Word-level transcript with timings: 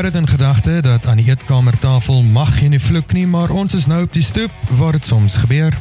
Hou 0.00 0.12
dit 0.12 0.20
in 0.20 0.28
gedagte 0.28 0.80
dat 0.80 1.06
aan 1.06 1.18
die 1.20 1.26
eetkamertafel 1.28 2.22
mag 2.22 2.54
jy 2.56 2.70
nie 2.72 2.78
vloek 2.80 3.10
nie, 3.12 3.26
maar 3.28 3.50
ons 3.52 3.74
is 3.76 3.84
nou 3.84 3.98
op 4.06 4.14
die 4.16 4.22
stoep 4.24 4.54
waar 4.78 4.96
soms 5.04 5.36
gebeur. 5.36 5.76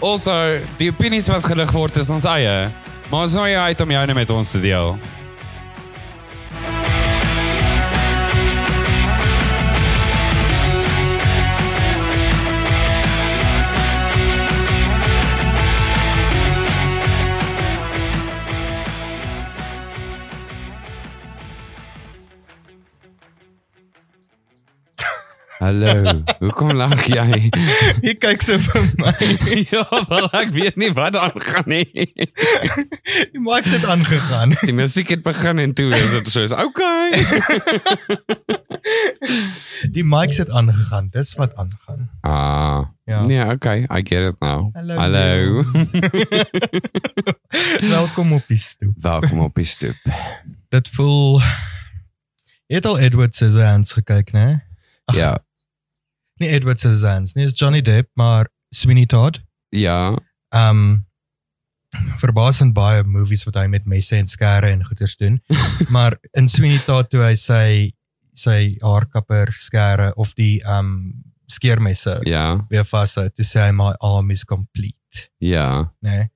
Also, 0.00 0.32
die 0.80 0.88
opinies 0.88 1.28
wat 1.28 1.44
gelig 1.44 1.76
word 1.76 2.00
is 2.00 2.08
ons 2.08 2.24
eie, 2.24 2.72
maar 3.10 3.28
ons 3.28 3.36
nooi 3.36 3.52
uit 3.52 3.84
om 3.84 3.96
joune 3.98 4.20
met 4.24 4.36
ons 4.40 4.56
te 4.56 4.64
deel. 4.64 4.96
Hallo, 25.58 26.22
hoekom 26.38 26.70
lag 26.78 27.00
jy? 27.10 27.48
Jy 27.98 28.12
kyk 28.22 28.44
so 28.46 28.60
vir 28.62 28.84
my. 29.00 29.10
ja, 29.72 29.82
wel 30.06 30.28
ek 30.38 30.52
weet 30.54 30.76
nie 30.78 30.92
wat 30.94 31.16
aangaan 31.18 31.66
nie. 31.66 31.82
Die 33.34 33.42
mic 33.42 33.66
het 33.66 33.82
aangegaan. 33.82 34.54
Die 34.62 34.74
musiek 34.78 35.10
het 35.10 35.24
begin 35.26 35.58
en 35.58 35.74
toe 35.74 35.88
is 35.90 36.14
dit 36.14 36.30
soos 36.30 36.54
okay. 36.54 37.10
Die 39.96 40.06
mic 40.06 40.36
het 40.38 40.46
aangegaan. 40.54 41.10
Dis 41.10 41.34
wat 41.40 41.58
aangaan. 41.58 42.06
Ah. 42.22 42.86
Ja. 43.08 43.24
Yeah, 43.26 43.50
okay, 43.50 43.82
I 43.90 44.06
get 44.06 44.28
it 44.28 44.38
now. 44.38 44.70
Hallo. 44.78 44.94
Hallo. 44.94 45.64
Welkom 47.96 48.32
op 48.38 48.46
die 48.46 48.62
stoep. 48.62 48.94
Welkom 49.02 49.42
op 49.48 49.58
die 49.58 49.66
stoep. 49.66 49.98
Dit 50.70 50.94
voel 50.94 51.42
Jy 52.68 52.78
het 52.78 52.86
al 52.86 52.98
Edward 53.00 53.34
Scissorhands 53.34 53.96
gekyk, 53.96 54.30
né? 54.36 54.62
Ja. 55.16 55.34
Nie 56.38 56.48
Edward 56.54 56.78
Scissorhands, 56.80 57.34
nie, 57.34 57.44
is 57.48 57.56
Johnny 57.58 57.80
Depp, 57.82 58.10
maar 58.14 58.48
Sweeney 58.74 59.06
Todd. 59.06 59.40
Ja. 59.74 60.16
Um 60.54 61.04
verbaasend 62.20 62.74
baie 62.76 63.00
movies 63.08 63.46
wat 63.48 63.56
hy 63.56 63.66
met 63.72 63.86
messe 63.88 64.16
en 64.18 64.26
skere 64.28 64.68
en 64.74 64.82
goeters 64.84 65.16
doen. 65.16 65.38
maar 65.94 66.18
in 66.36 66.48
Sweeney 66.48 66.82
Todd 66.86 67.08
toe 67.12 67.22
hy 67.24 67.34
sy 67.40 67.92
sy 68.38 68.76
haarkapper 68.84 69.50
skere 69.56 70.12
of 70.20 70.34
die 70.38 70.58
um 70.68 70.92
skeermesse 71.50 72.18
Ja. 72.28 72.58
weer 72.70 72.84
vashou 72.84 73.24
to 73.32 73.42
say 73.44 73.70
my 73.72 73.94
arm 74.04 74.30
is 74.30 74.44
complete, 74.44 75.28
Ja. 75.40 75.92
Nee? 76.04 76.28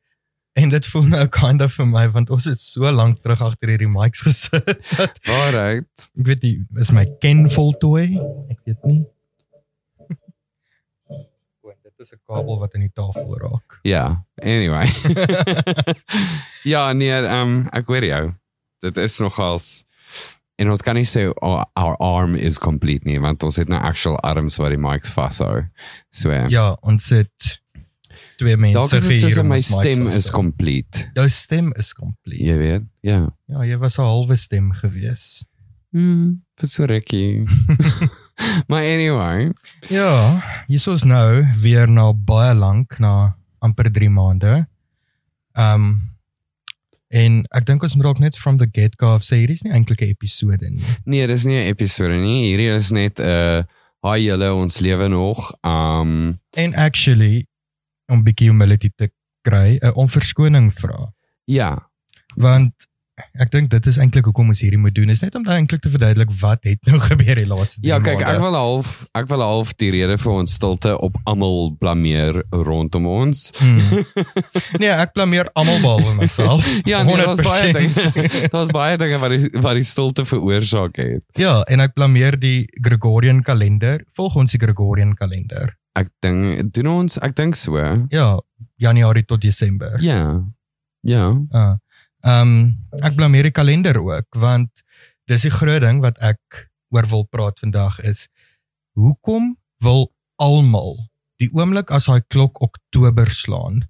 En 0.57 0.69
dit 0.73 0.87
voel 0.87 1.07
nou 1.13 1.27
kind 1.33 1.63
of 1.63 1.73
vir 1.79 1.87
my 1.89 2.07
want 2.13 2.31
ons 2.33 2.45
het 2.49 2.61
so 2.61 2.91
lank 2.93 3.21
terug 3.23 3.41
agter 3.45 3.69
hierdie 3.73 3.89
mics 3.93 4.21
gesit 4.25 4.67
dat 4.97 5.21
Alright. 5.29 5.87
ek 6.19 6.27
weet 6.27 6.43
nie 6.43 6.55
is 6.81 6.91
my 6.93 7.05
ken 7.21 7.45
voltooi? 7.53 8.17
Ek 8.53 8.59
weet 8.67 8.83
nie. 8.89 9.03
Want 12.03 12.11
dit 12.11 12.19
is 12.19 12.27
'n 12.27 12.35
kabel 12.35 12.59
wat 12.59 12.75
in 12.75 12.81
die 12.81 12.91
tafel 12.93 13.39
raak. 13.39 13.79
Ja. 13.83 14.25
Anyway. 14.35 14.87
ja, 16.75 16.93
nee, 16.93 17.23
um 17.23 17.69
ek 17.71 17.87
hoor 17.87 18.05
jou. 18.05 18.35
Dit 18.81 18.97
is 18.97 19.19
nogals 19.19 19.85
en 20.57 20.71
ons 20.71 20.83
kan 20.83 20.95
nie 20.95 21.07
sê 21.07 21.29
oh, 21.41 21.63
our 21.73 21.97
arm 21.97 22.35
is 22.35 22.59
complete 22.59 23.09
nie 23.09 23.21
want 23.21 23.43
ons 23.43 23.57
het 23.57 23.69
nou 23.69 23.81
actual 23.81 24.19
arms 24.21 24.57
wat 24.57 24.71
die 24.75 24.79
mics 24.79 25.13
vashou. 25.13 25.63
So 26.11 26.31
Ja, 26.31 26.73
ons 26.83 27.09
het 27.11 27.61
twee 28.39 28.57
mense 28.57 29.01
vir 29.01 29.17
hier 29.17 29.45
my 29.45 29.61
stem 29.61 30.07
is 30.07 30.31
complete. 30.31 31.11
Jou 31.15 31.29
stem 31.29 31.73
is 31.77 31.93
complete. 31.93 32.43
Jy 32.43 32.57
weet. 32.59 32.83
Ja. 33.01 33.29
Ja, 33.47 33.63
jy 33.65 33.79
was 33.79 33.99
'n 33.99 34.03
halwe 34.03 34.37
stem 34.37 34.73
gewees. 34.73 35.47
Hmm, 35.93 36.43
vir 36.57 36.69
so 36.69 36.85
rukkie. 36.85 37.47
maar 38.69 38.83
anyway, 38.83 39.51
Ja, 39.89 40.43
hier 40.67 40.89
is 40.93 41.03
nou 41.05 41.45
weer 41.61 41.89
na 41.91 42.13
baie 42.13 42.55
lank 42.55 42.99
na 42.99 43.37
amper 43.59 43.91
3 43.93 44.09
maande. 44.11 44.67
Um 45.55 46.11
en 47.13 47.43
ek 47.53 47.67
dink 47.69 47.83
ons 47.85 47.95
moet 47.95 48.05
dalk 48.07 48.19
net 48.19 48.37
from 48.41 48.57
the 48.59 48.67
get 48.73 48.95
go 48.97 49.11
af 49.15 49.23
sê 49.23 49.37
hier 49.43 49.51
is 49.53 49.63
nie 49.63 49.73
eintlik 49.73 50.01
'n 50.01 50.09
episode 50.15 50.71
nie. 50.71 50.85
nee, 51.05 51.27
dis 51.27 51.45
nie 51.45 51.59
'n 51.61 51.67
episode 51.69 52.17
nie. 52.17 52.47
Hierdie 52.49 52.75
is 52.75 52.91
net 52.91 53.21
'n 53.21 53.25
uh, 53.25 53.63
hi 54.03 54.25
julle, 54.25 54.49
ons 54.55 54.79
lewe 54.81 55.09
nog. 55.09 55.53
Um 55.63 56.39
En 56.57 56.75
actually 56.75 57.47
om 58.09 58.25
bietjie 58.25 58.49
humility 58.49 58.91
te 58.97 59.11
kry, 59.43 59.79
'n 59.83 59.93
om 59.95 60.09
verskoning 60.09 60.73
vra. 60.73 61.13
ja, 61.45 61.89
Want 62.37 62.73
ek 63.41 63.51
dink 63.51 63.71
dit 63.71 63.87
is 63.87 63.97
eintlik 63.99 64.25
hoekom 64.29 64.49
ons 64.53 64.61
hierdie 64.61 64.79
moet 64.81 64.95
doen. 64.95 65.11
Is 65.11 65.23
net 65.23 65.35
om 65.39 65.45
eintlik 65.47 65.81
te 65.85 65.91
verduidelik 65.91 66.31
wat 66.41 66.65
het 66.69 66.79
nou 66.87 66.99
gebeur 67.11 67.39
die 67.41 67.47
laaste 67.47 67.81
3 67.81 67.89
Ja, 67.89 67.99
maande. 67.99 68.11
kyk, 68.19 68.27
ek 68.35 68.41
wil 68.45 68.57
half 68.59 68.93
ek 69.19 69.29
wil 69.33 69.45
half 69.45 69.75
die 69.81 69.91
rede 69.95 70.19
vir 70.19 70.33
ons 70.33 70.55
stilte 70.59 70.95
op 70.99 71.17
almal 71.27 71.73
blameer 71.81 72.43
rondom 72.51 73.07
ons. 73.07 73.51
Hmm. 73.59 74.05
Nee, 74.83 74.91
ek 74.91 75.13
blameer 75.15 75.49
almal 75.59 75.81
behalwe 75.85 76.15
myself. 76.21 76.67
Ja, 76.93 77.03
nee, 77.07 77.17
daar's 77.17 77.43
baie 77.45 77.73
100%. 77.73 77.77
dinge. 77.79 78.49
Daar's 78.53 78.73
baie 78.75 78.97
dinge 78.99 79.19
wat 79.23 79.31
die 79.37 79.51
wat 79.63 79.77
die 79.79 79.87
stilte 79.87 80.25
veroorsaak 80.29 80.97
het. 81.01 81.23
Ja, 81.39 81.61
en 81.71 81.81
ek 81.85 81.95
blameer 81.95 82.39
die 82.41 82.67
Gregorian 82.83 83.43
kalender. 83.47 84.03
Volg 84.17 84.37
ons 84.41 84.53
die 84.55 84.61
Gregorian 84.63 85.15
kalender. 85.19 85.75
Ek 85.99 86.09
dink 86.25 86.73
doen 86.73 86.87
ons, 86.89 87.19
ek 87.21 87.35
dink 87.37 87.57
so. 87.59 87.77
Ja, 88.11 88.27
Januarie 88.81 89.25
tot 89.29 89.43
Desember. 89.45 89.99
Ja. 90.01 90.41
Ja. 91.05 91.27
Ah. 91.53 91.75
Ehm 92.23 92.55
um, 92.55 93.03
ek 93.03 93.17
blameer 93.19 93.49
die 93.49 93.55
kalender 93.55 93.99
ook 93.99 94.39
want 94.39 94.85
dis 95.31 95.47
die 95.47 95.55
groot 95.55 95.83
ding 95.83 96.03
wat 96.05 96.19
ek 96.23 96.69
oor 96.95 97.09
wil 97.11 97.25
praat 97.27 97.59
vandag 97.63 97.99
is 98.07 98.29
hoekom 98.99 99.57
wil 99.83 100.13
almal 100.39 100.99
die 101.43 101.51
oomblik 101.57 101.91
as 101.91 102.07
daai 102.07 102.23
klok 102.31 102.61
Oktober 102.63 103.31
slaan 103.31 103.83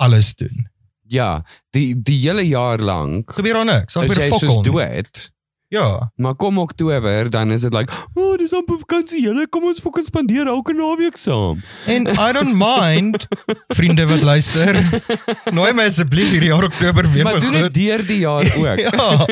alles 0.00 0.34
doen. 0.38 0.68
Ja, 1.08 1.42
die 1.76 1.96
die 1.96 2.18
hele 2.20 2.44
jaar 2.46 2.78
lank 2.78 3.32
Gebeur 3.36 3.60
daar 3.60 3.68
niks. 3.68 3.96
Is 3.96 4.12
weer 4.12 4.24
jy 4.24 4.30
fokol. 4.32 4.38
soos 4.38 4.56
nie. 4.56 4.64
dood. 4.70 5.22
Ja, 5.70 6.12
Maar 6.16 6.34
kom 6.34 6.58
Oktober, 6.58 7.30
dan 7.30 7.50
is 7.50 7.60
dit 7.60 7.72
like, 7.74 7.92
"O, 8.14 8.22
oh, 8.30 8.36
dis 8.38 8.52
amper 8.52 8.78
vakansie. 8.78 9.20
Julle 9.22 9.48
kom 9.48 9.64
ons 9.64 9.80
fucking 9.80 10.06
spandeer 10.06 10.46
elke 10.46 10.72
naweek 10.72 11.16
saam." 11.16 11.60
en 11.86 12.06
I 12.06 12.32
don't 12.32 12.54
mind 12.56 13.26
vriende 13.66 14.06
wat 14.06 14.22
luister. 14.22 15.02
Nooi 15.58 15.72
my 15.72 15.84
asseblief 15.84 16.30
hierdie 16.30 16.48
jaar 16.48 16.64
Oktober 16.64 17.10
weer 17.12 17.24
maar 17.24 17.36
vir 17.36 17.40
doen 17.40 17.54
groot 17.58 17.74
dit 17.74 17.84
deur 17.84 18.06
die 18.06 18.18
jaar 18.18 18.48
ook. 18.56 18.78
ja. 18.78 19.26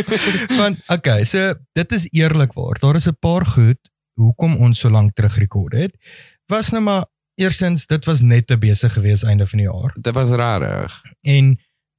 Want 0.56 0.78
okay, 0.86 1.24
so 1.24 1.54
dit 1.72 1.92
is 1.92 2.06
eerlikwaar. 2.12 2.78
Daar 2.80 2.94
is 2.94 3.08
'n 3.08 3.16
paar 3.20 3.46
goed 3.46 3.80
hoekom 4.20 4.56
ons 4.56 4.78
so 4.78 4.90
lank 4.90 5.14
terug 5.14 5.36
rekord 5.36 5.72
het. 5.72 5.96
Was 6.46 6.70
nou 6.70 6.82
maar 6.82 7.04
eerstens 7.34 7.86
dit 7.86 8.04
was 8.04 8.20
net 8.20 8.46
te 8.46 8.58
besig 8.58 8.92
gewees 8.92 9.22
einde 9.24 9.46
van 9.46 9.58
die 9.58 9.68
jaar. 9.68 9.94
Dit 10.00 10.14
was 10.14 10.28
rarig. 10.28 11.00
En 11.22 11.56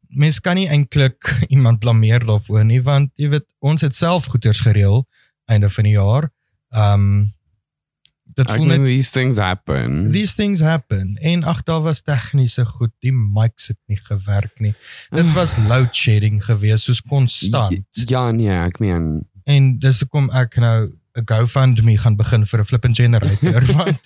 mens 0.09 0.39
kan 0.39 0.56
nie 0.56 0.68
eintlik 0.68 1.38
iemand 1.56 1.80
blameer 1.80 2.25
daarvoor 2.25 2.65
nie 2.65 2.81
want 2.81 3.12
jy 3.15 3.30
weet 3.30 3.48
ons 3.59 3.81
het 3.81 3.95
self 3.95 4.25
goeders 4.25 4.59
gereël 4.65 5.06
einde 5.48 5.69
van 5.69 5.83
die 5.83 5.98
jaar. 5.98 6.31
Um 6.75 7.36
dit 8.38 8.51
voel 8.51 8.65
net 8.65 8.83
these 8.86 9.12
things 9.12 9.38
happen. 9.38 10.12
these 10.12 10.36
things 10.36 10.59
happen 10.62 11.15
en 11.25 11.44
ag 11.44 11.63
daar 11.63 11.81
was 11.81 12.01
tegniese 12.01 12.65
goed 12.65 12.92
die 13.00 13.13
mics 13.13 13.68
het 13.71 13.80
nie 13.88 13.98
gewerk 13.98 14.59
nie. 14.59 14.75
Dit 15.09 15.31
was 15.33 15.57
load 15.71 15.95
shedding 15.95 16.44
geweest 16.45 16.83
soos 16.86 17.01
konstant. 17.01 17.81
Ja, 17.92 18.31
nee, 18.31 18.51
ek 18.51 18.80
meen 18.80 19.25
En 19.48 19.77
dis 19.80 20.00
hoekom 20.03 20.27
ek 20.36 20.57
nou 20.60 20.92
'n 21.18 21.25
GoFundMe 21.25 21.98
gaan 21.98 22.15
begin 22.15 22.45
vir 22.45 22.60
'n 22.60 22.65
flipping 22.65 22.95
generator 22.95 23.63
want 23.77 24.00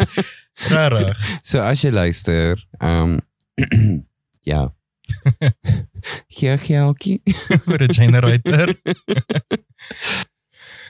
regtig. 0.69 1.17
so 1.43 1.59
as 1.59 1.81
jy 1.81 1.91
luister, 1.91 2.67
ehm 2.79 3.17
ja. 4.51 4.69
Hier 4.69 4.80
geeltjie. 6.29 7.21
vir 7.67 7.83
'n 7.87 7.93
generator. 7.93 8.75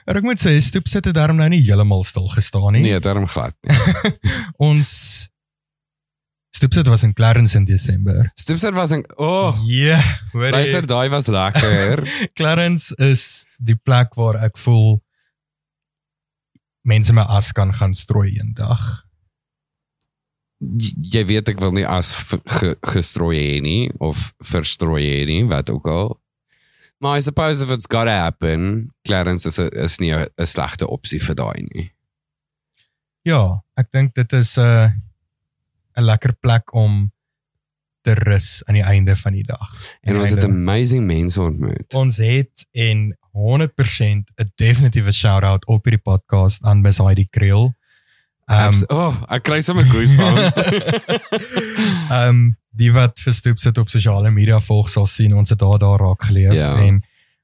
Maar 0.06 0.16
ek 0.18 0.24
moet 0.26 0.40
sê 0.42 0.56
stoep 0.58 0.88
sit 0.90 1.04
het 1.04 1.14
daarom 1.14 1.36
nou 1.38 1.48
nie 1.48 1.62
heeltemal 1.62 2.02
stil 2.04 2.28
gestaan 2.34 2.72
nie. 2.72 2.82
Nee, 2.82 3.00
daarom 3.00 3.28
glad. 3.30 3.54
nie. 3.62 3.76
Ons 4.58 5.28
stoep 6.50 6.74
sit 6.74 6.86
was 6.90 7.02
in 7.06 7.12
Clarence 7.14 7.56
in 7.56 7.64
Desember. 7.64 8.30
Stoepset 8.34 8.74
was 8.74 8.90
'n 8.92 9.04
oh, 9.16 9.54
Ja, 9.66 9.96
yeah, 9.96 10.04
hoor 10.32 10.50
luister, 10.50 10.80
jy. 10.82 10.86
daai 10.86 11.08
was 11.08 11.26
lekker. 11.26 12.02
Clarence 12.38 12.94
is 12.98 13.46
die 13.58 13.76
plek 13.76 14.14
waar 14.14 14.36
ek 14.44 14.58
voel 14.58 15.02
mense 16.82 17.12
my 17.12 17.22
as 17.22 17.52
kan 17.52 17.72
gaan 17.74 17.94
strooi 17.94 18.38
eendag. 18.38 19.06
Jy 21.12 21.24
weet 21.26 21.48
ek 21.48 21.60
wil 21.60 21.72
nie 21.72 21.86
as 21.86 22.14
ge, 22.46 22.76
gestrooi 22.86 23.36
hê 23.36 23.60
nie 23.62 23.90
of 23.98 24.32
verstrooi 24.38 25.02
hê 25.02 25.24
nie, 25.26 25.42
wat 25.50 25.70
ook 25.70 25.86
al. 25.86 26.20
Maar 27.02 27.18
I 27.18 27.22
suppose 27.22 27.62
if 27.62 27.70
it's 27.70 27.90
gotta 27.90 28.14
happen, 28.14 28.92
Clarence 29.04 29.46
is 29.46 29.58
'n 29.58 29.68
is 29.74 29.98
nie 29.98 30.14
'n 30.14 30.46
slegte 30.46 30.86
opsie 30.86 31.18
vir 31.18 31.34
daai 31.34 31.66
nie. 31.74 31.90
ja, 33.22 33.62
ek 33.78 33.90
dink 33.92 34.14
dit 34.14 34.32
is 34.32 34.56
'n 34.58 34.62
uh, 34.62 34.90
'n 35.96 36.04
lekker 36.04 36.34
plek 36.40 36.74
om 36.74 37.12
te 38.02 38.14
rus 38.14 38.62
aan 38.66 38.74
die 38.74 38.82
einde 38.84 39.16
van 39.16 39.32
die 39.32 39.46
dag. 39.46 39.70
En 40.02 40.16
ons 40.16 40.30
het 40.30 40.44
amazing 40.44 41.06
mense 41.06 41.40
ontmoet. 41.40 41.94
ons 41.94 42.16
het 42.16 42.66
en 42.72 43.16
100% 43.32 44.32
'n 44.36 44.52
definitiewe 44.54 45.12
shout-out 45.12 45.66
op 45.66 45.84
hierdie 45.84 46.02
podcast 46.02 46.62
aan 46.62 46.80
Miss 46.80 46.98
Heidi 46.98 47.26
Kriel. 47.30 47.74
Um, 48.52 48.82
oh, 48.88 49.14
ek 49.32 49.42
kry 49.42 49.60
sommer 49.64 49.84
goosebumps. 49.88 50.56
Ehm 52.10 52.28
um, 52.28 52.42
die 52.74 52.92
wat 52.92 53.20
verstoep 53.20 53.58
sit 53.60 53.76
op 53.78 53.88
sosiale 53.92 54.30
media 54.32 54.56
volg 54.60 54.88
sal 54.90 55.06
sien 55.06 55.34
ons 55.36 55.50
het 55.52 55.60
haar 55.60 55.78
daar 55.78 55.98
raak 56.00 56.22
geleef 56.24 56.54
Ja. 56.56 56.70
en 56.80 57.02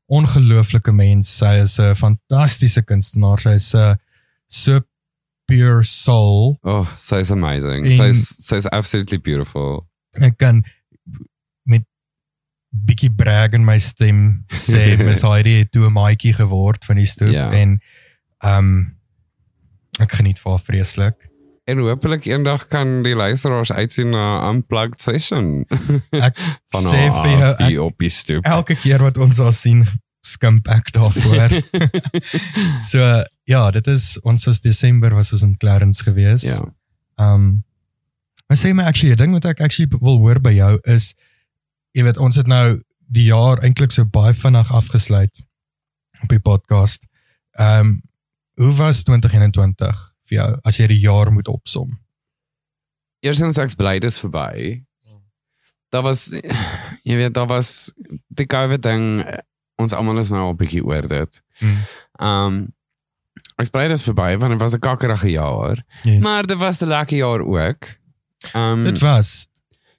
ongelooflike 0.08 0.92
mens. 0.92 1.28
Sy 1.36 1.58
is 1.64 1.78
'n 1.78 1.94
fantastiese 1.94 2.82
kunstenaar. 2.82 3.38
Sy 3.38 3.54
is 3.60 3.74
'n 3.74 3.96
so 4.48 4.80
pure 5.46 5.82
soul. 5.84 6.58
oh, 6.62 6.86
sy's 6.96 7.30
amazing. 7.30 7.84
En- 7.86 7.92
Sy's 7.92 8.46
sy's 8.46 8.66
absolutely 8.70 9.18
beautiful. 9.18 9.86
Ek 10.20 10.36
kan 10.38 10.64
met 11.64 11.84
bietjie 12.70 13.10
brag 13.14 13.52
in 13.52 13.64
my 13.64 13.78
stem 13.78 14.44
sê 14.52 14.96
Miss 15.06 15.22
Heidi 15.22 15.58
het 15.58 15.72
toe 15.72 15.86
'n 15.88 15.92
maatjie 15.92 16.32
geword 16.34 16.84
van 16.84 16.96
die 16.96 17.06
stoep 17.06 17.28
Ja. 17.32 17.50
en 17.52 17.80
ehm 18.40 18.58
um, 18.58 18.97
ek 19.98 20.12
geniet 20.12 20.38
vir 20.38 20.50
haar 20.50 20.62
vreeslik. 20.62 21.16
En 21.68 21.78
hopelik 21.84 22.24
eendag 22.24 22.66
kan 22.72 23.02
die 23.02 23.14
luisteraars 23.16 23.72
uitsien 23.72 24.10
na 24.10 24.40
'n 24.40 24.54
unplugged 24.54 25.02
session 25.02 25.66
Ek 26.10 26.36
van 26.72 26.82
sê 26.82 27.10
vir 27.12 27.32
jou 27.38 27.54
ek, 27.58 27.78
op 27.80 27.98
die 27.98 28.08
stoep. 28.08 28.44
elke 28.44 28.74
keer 28.74 29.02
wat 29.04 29.18
ons 29.18 29.38
haar 29.38 29.52
sien 29.52 29.84
skimp 30.24 30.68
ek 30.68 30.92
daarvoor. 30.92 31.62
so 32.90 33.24
ja, 33.44 33.70
dit 33.70 33.86
is 33.86 34.18
ons 34.22 34.44
was 34.44 34.60
Desember 34.60 35.14
was 35.14 35.32
ons 35.32 35.42
in 35.42 35.56
Clarence 35.56 36.02
gewees. 36.02 36.42
Ja. 36.42 36.60
Um 37.16 37.64
maar 38.48 38.56
sê 38.56 38.72
my 38.72 38.84
actually 38.88 39.12
'n 39.12 39.18
ding 39.18 39.32
wat 39.32 39.44
ek 39.44 39.60
actually 39.60 39.90
wil 40.00 40.18
hoor 40.18 40.40
by 40.40 40.52
jou 40.56 40.78
is 40.84 41.14
jy 41.92 42.02
weet 42.02 42.18
ons 42.18 42.36
het 42.36 42.46
nou 42.46 42.80
die 43.12 43.24
jaar 43.28 43.60
eintlik 43.64 43.92
so 43.92 44.04
baie 44.04 44.34
vinnig 44.34 44.72
afgesluit 44.72 45.32
op 46.22 46.28
die 46.28 46.40
podcast. 46.40 47.04
Um 47.58 48.00
hoe 48.58 48.72
was 48.78 49.02
2021 49.06 50.00
vir 50.28 50.36
jou 50.38 50.48
as 50.68 50.76
jy 50.80 50.86
die 50.90 51.00
jaar 51.02 51.30
moet 51.32 51.48
opsom? 51.48 51.94
Eerstens 53.24 53.58
ek's 53.58 53.74
bly 53.78 53.98
dis 54.02 54.18
verby. 54.22 54.84
Daar 55.90 56.04
was 56.04 56.26
jy 57.08 57.16
weet 57.16 57.34
daar 57.34 57.48
was 57.50 57.90
die 58.28 58.46
COVID 58.46 58.82
ding 58.84 59.22
ons 59.80 59.94
almal 59.96 60.18
is 60.20 60.30
nou 60.34 60.50
'n 60.50 60.56
bietjie 60.58 60.84
oor 60.84 61.06
dit. 61.06 61.42
Hmm. 61.62 61.78
Um 62.20 62.58
ek's 63.58 63.70
bly 63.74 63.88
dis 63.88 64.02
verby 64.06 64.36
want 64.38 64.52
dit 64.54 64.60
was 64.60 64.74
'n 64.74 64.78
kakkerige 64.84 65.30
jaar, 65.30 65.82
Yes. 66.04 66.22
maar 66.22 66.46
dit 66.46 66.58
was 66.58 66.80
'n 66.82 66.86
lekker 66.88 67.16
jaar 67.16 67.40
ook. 67.40 67.88
Um 68.54 68.84
dit 68.84 69.00
was 69.00 69.46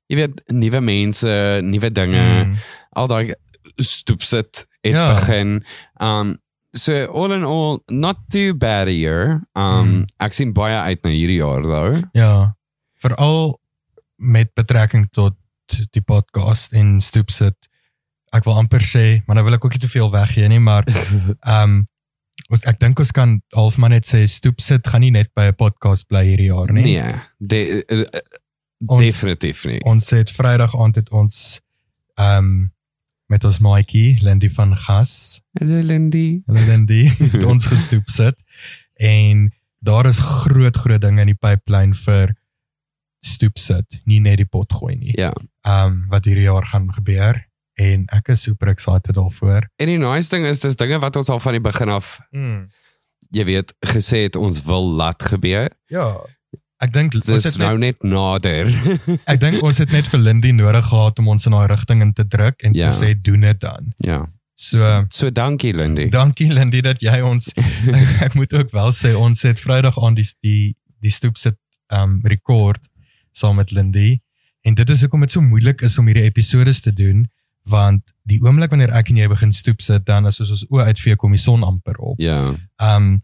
jy 0.08 0.16
weet 0.16 0.42
nuwe 0.52 0.82
mense, 0.82 1.60
nuwe 1.64 1.92
dinge, 1.92 2.44
Mm. 2.46 2.56
al 2.96 3.08
daai 3.08 3.34
stoep 3.78 4.22
sit 4.22 4.68
het 4.82 4.94
Ja. 4.94 5.14
begin. 5.14 5.64
Um 6.02 6.38
so 6.80 6.94
all 7.12 7.32
in 7.36 7.44
all 7.44 7.82
not 7.92 8.18
too 8.32 8.54
bad 8.58 8.88
a 8.88 8.94
year. 8.96 9.42
Um 9.56 9.88
Hmm. 9.88 10.06
ek 10.20 10.34
sien 10.34 10.54
baie 10.54 10.76
uit 10.80 11.04
na 11.04 11.10
hierdie 11.12 11.40
jaar 11.42 11.62
though. 11.62 12.02
Ja, 12.14 12.56
veral 13.04 13.60
met 14.18 14.54
betrekking 14.56 15.08
tot 15.12 15.36
die 15.94 16.02
podcast 16.02 16.74
en 16.74 17.00
stoep 17.02 17.30
sit. 17.30 17.56
Ek 18.34 18.44
wil 18.46 18.58
amper 18.58 18.82
sê, 18.82 19.22
maar 19.26 19.36
nou 19.38 19.46
wil 19.46 19.54
ek 19.58 19.66
ook 19.66 19.72
nie 19.78 19.80
te 19.86 19.90
veel 19.90 20.10
weggee 20.12 20.48
nie, 20.48 20.60
maar 20.60 20.84
ehm 21.46 21.64
um, 21.64 21.88
ons 22.50 22.64
ek 22.66 22.80
dink 22.82 23.00
ons 23.00 23.12
kan 23.14 23.36
half 23.54 23.78
maar 23.78 23.90
net 23.94 24.08
sê 24.10 24.24
stoep 24.26 24.62
sit 24.62 24.88
gaan 24.88 25.02
nie 25.02 25.12
net 25.14 25.30
by 25.38 25.50
'n 25.52 25.56
podcast 25.56 26.08
bly 26.10 26.24
hierdie 26.26 26.50
jaar 26.50 26.72
nie. 26.74 26.84
Nee, 26.98 27.14
de, 27.38 27.84
uh, 27.92 28.06
Ons- 28.88 29.06
definitief 29.06 29.66
nie. 29.66 29.82
Ons 29.86 30.10
het 30.10 30.32
Vrydag 30.32 30.74
aand 30.76 30.96
het 30.96 31.10
ons 31.12 31.60
ehm 32.18 32.38
um, 32.38 32.72
met 33.30 33.44
ons 33.46 33.60
maatjie 33.62 34.18
Lindy 34.26 34.50
van 34.50 34.76
Gas, 34.78 35.42
Hallo 35.60 35.82
Lindy. 35.86 36.42
hulle 36.48 36.64
Lindy, 36.66 37.04
het 37.34 37.44
ons 37.46 37.66
gestoep 37.70 38.10
sit 38.10 38.40
en 39.00 39.50
daar 39.86 40.06
is 40.10 40.20
groot 40.20 40.76
groot 40.76 41.02
dinge 41.02 41.22
in 41.24 41.32
die 41.32 41.38
pipeline 41.40 41.94
vir 41.96 42.34
stoep 43.24 43.58
sit, 43.60 44.00
nie 44.08 44.20
net 44.24 44.38
die 44.42 44.48
pot 44.48 44.72
gooi 44.74 44.96
nie. 44.96 45.14
Ja. 45.20 45.34
um 45.68 46.06
wat 46.12 46.26
hierdie 46.26 46.48
jaar 46.48 46.66
gaan 46.66 46.88
gebeur 46.96 47.42
en 47.80 48.06
ek 48.16 48.30
is 48.34 48.42
super 48.48 48.68
excited 48.72 49.16
daarvoor. 49.16 49.68
En 49.80 49.88
die 49.88 49.98
nice 50.00 50.30
ding 50.32 50.46
is 50.48 50.60
dis 50.60 50.76
dinge 50.80 51.00
wat 51.00 51.16
ons 51.20 51.30
al 51.32 51.40
van 51.40 51.56
die 51.56 51.64
begin 51.64 51.90
af, 51.90 52.20
Mm. 52.36 52.68
jy 53.32 53.44
weet, 53.46 53.74
gesê 53.86 54.24
het 54.26 54.36
ons 54.36 54.64
wil 54.66 54.88
laat 55.00 55.24
gebeur. 55.24 55.70
Ja. 55.88 56.18
Ek 56.80 56.94
dink 56.96 57.14
ons 57.28 57.44
het 57.44 57.58
nou 57.60 57.78
net, 57.78 57.98
net 58.04 58.12
nader. 58.12 58.70
ek 59.32 59.40
dink 59.42 59.62
ons 59.64 59.78
het 59.84 59.92
net 59.92 60.08
vir 60.08 60.20
Lindy 60.24 60.52
nodig 60.56 60.86
gehad 60.88 61.20
om 61.20 61.28
ons 61.34 61.46
in 61.50 61.52
daai 61.58 61.68
rigting 61.68 62.02
in 62.06 62.14
te 62.16 62.24
druk 62.28 62.62
en 62.64 62.74
Ja. 62.78 62.90
te 62.90 62.96
sê 63.06 63.14
doen 63.22 63.42
dit 63.42 63.60
dan. 63.60 63.94
ja. 64.00 64.26
So 64.60 64.80
So 65.10 65.30
dankie 65.32 65.74
Lindy. 65.74 66.10
dankie 66.12 66.50
Lindy 66.52 66.82
dat 66.84 67.00
jy 67.02 67.22
ons 67.24 67.54
ek 68.26 68.34
moet 68.36 68.54
ook 68.54 68.72
wel 68.76 68.92
sê 68.92 69.14
ons 69.16 69.42
het 69.48 69.60
Vrydag 69.60 69.96
aan 70.04 70.16
die 70.16 70.28
die 70.44 70.76
die 71.02 71.12
stoep 71.12 71.38
sit 71.40 71.56
um 71.96 72.20
rekord 72.28 72.82
saam 73.32 73.56
met 73.56 73.72
Lindy 73.72 74.20
en 74.68 74.76
dit 74.76 74.90
is 74.90 75.02
hoekom 75.02 75.22
dit 75.24 75.32
so 75.32 75.40
moeilik 75.42 75.82
is 75.88 75.96
om 76.00 76.08
hierdie 76.12 76.26
episodes 76.28 76.82
te 76.84 76.92
doen 76.92 77.24
want 77.64 78.04
die 78.28 78.40
oomblik 78.44 78.70
wanneer 78.74 78.92
ek 79.00 79.10
en 79.14 79.18
jy 79.22 79.28
begin 79.32 79.52
stoep 79.56 79.80
sit 79.82 80.04
dan 80.06 80.28
soos 80.32 80.52
ons 80.52 80.66
oë 80.68 80.90
uitvee 80.92 81.16
kom 81.16 81.32
die 81.32 81.40
son 81.40 81.64
amper 81.64 81.96
op. 82.00 82.20
Ja. 82.20 82.56
Um 82.84 83.22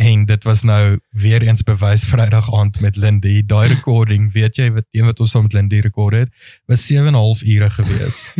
en 0.00 0.24
dit 0.24 0.44
was 0.44 0.62
nou 0.62 0.98
weer 1.10 1.42
eens 1.42 1.62
bewys 1.62 2.04
Vrydag 2.08 2.48
aand 2.54 2.80
met 2.80 2.96
Lindy. 2.96 3.42
Daai 3.46 3.68
recording, 3.74 4.30
weet 4.32 4.56
jy 4.56 4.70
wat 4.72 4.86
een 4.96 5.04
wat 5.04 5.20
ons 5.20 5.34
saam 5.34 5.44
met 5.44 5.52
Lindy 5.56 5.80
rekord 5.84 6.16
het, 6.16 6.30
was 6.70 6.86
7 6.86 7.06
en 7.06 7.12
'n 7.12 7.20
half 7.20 7.42
ure 7.42 7.70
gewees. 7.70 8.32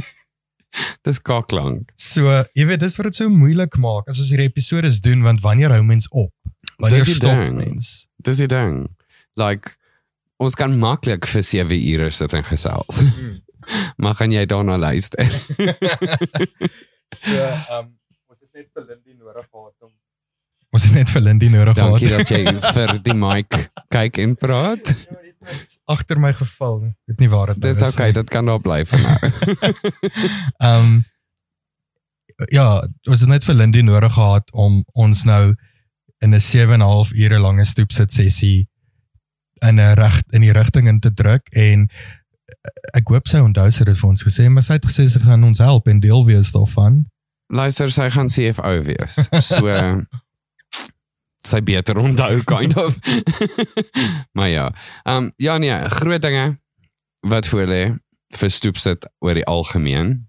Dis 1.04 1.18
kaklank. 1.20 1.90
so, 1.96 2.44
jy 2.54 2.64
weet 2.66 2.80
dis 2.80 2.96
wat 2.96 3.08
dit 3.10 3.14
so 3.18 3.28
moeilik 3.28 3.76
maak 3.76 4.08
as 4.08 4.20
ons 4.22 4.30
hierdie 4.30 4.46
episodes 4.46 5.00
doen 5.02 5.22
want 5.22 5.40
wanneer 5.42 5.70
hou 5.74 5.82
mens 5.82 6.08
op? 6.08 6.32
Wanneer 6.78 7.04
Dis 7.04 7.16
stop 7.16 7.34
ding. 7.36 7.56
mens? 7.56 8.06
Dis 8.16 8.36
die 8.36 8.46
ding. 8.46 8.86
Like 9.34 9.74
ons 10.38 10.54
kan 10.54 10.78
maklik 10.78 11.26
vir 11.26 11.42
7 11.42 11.76
ure 11.92 12.10
sit 12.10 12.32
en 12.32 12.44
gesels. 12.44 13.02
maar 14.00 14.14
gaan 14.14 14.32
jy 14.32 14.46
daarna 14.46 14.78
luister? 14.78 15.26
so, 17.18 17.36
um 17.76 17.90
ons 18.30 18.38
het 18.40 18.52
net 18.54 18.70
vir 18.72 18.86
Lindy 18.86 19.18
nodig 19.18 19.46
gehad 19.50 19.74
om 19.82 19.90
Ons 20.70 20.86
het 20.86 20.94
net 20.94 21.10
vir 21.10 21.22
Lindy 21.22 21.48
nodig 21.50 21.74
gehad. 21.74 21.90
Dankie 21.90 22.08
dat 22.08 22.28
jy 22.30 22.72
vir 22.72 22.92
die 23.02 23.14
mic 23.18 23.70
kyk 23.90 24.18
en 24.22 24.36
praat. 24.38 24.94
agter 25.84 26.20
my 26.20 26.32
geval. 26.32 26.80
Weet 27.04 27.18
nie 27.18 27.28
waar 27.28 27.46
dit 27.46 27.62
nou 27.62 27.72
Dis 27.72 27.92
okay, 27.92 28.12
dit 28.12 28.30
kan 28.30 28.46
daar 28.46 28.60
bly 28.60 28.84
vir 28.84 29.00
nou. 29.00 29.16
Ehm 30.68 31.00
ja, 32.48 32.80
ons 33.04 33.20
het 33.20 33.28
net 33.28 33.44
vir 33.44 33.54
Lindy 33.54 33.82
nodig 33.84 34.14
gehad 34.16 34.48
om 34.56 34.80
ons 34.96 35.24
nou 35.28 35.54
in 36.24 36.34
'n 36.34 36.40
7 36.40 36.72
en 36.74 36.80
'n 36.80 36.88
half 36.88 37.12
ure 37.12 37.38
lange 37.38 37.64
stoep 37.64 37.92
sit 37.92 38.12
sessie 38.12 38.68
in 39.60 39.80
'n 39.80 39.94
reg 39.94 40.22
in 40.30 40.40
die 40.40 40.52
rigting 40.52 40.88
in 40.88 41.00
te 41.00 41.12
druk 41.12 41.48
en 41.52 41.88
ek 42.94 43.08
hoop 43.08 43.28
sy 43.28 43.38
onthou 43.38 43.70
sy 43.70 43.78
het 43.78 43.86
dit 43.86 43.98
vir 43.98 44.08
ons 44.08 44.24
gesê, 44.24 44.48
maar 44.48 44.62
sy 44.62 44.72
het 44.72 44.86
gesê 44.86 45.08
sy 45.08 45.20
gaan 45.20 45.44
ons 45.44 45.58
help 45.58 45.88
en 45.88 46.00
deel 46.00 46.26
wees 46.26 46.52
daarvan. 46.52 47.06
Luister, 47.48 47.90
sy 47.90 48.10
gaan 48.10 48.28
CFO 48.28 48.82
wees. 48.82 49.28
So 49.40 49.68
sy 51.46 51.60
beter 51.64 51.98
onthou 51.98 52.42
kind 52.52 52.76
of. 52.76 52.98
maar 54.32 54.48
ja. 54.48 54.74
Ehm 55.04 55.16
um, 55.16 55.32
ja 55.36 55.58
nee, 55.58 55.88
groot 55.90 56.22
dinge 56.22 56.58
wat 57.20 57.46
voor 57.46 57.66
lê 57.66 57.82
vir 58.36 58.50
stoep 58.50 58.76
sit 58.76 59.08
oor 59.18 59.34
die 59.34 59.46
algemeen. 59.46 60.28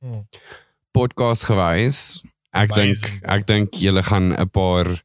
Hmm. 0.00 0.28
Podcast 0.92 1.44
gewys. 1.44 2.22
Ek 2.54 2.74
dink 2.74 3.08
ek 3.22 3.46
dink 3.46 3.74
julle 3.74 4.02
gaan 4.02 4.32
'n 4.32 4.50
paar 4.50 5.02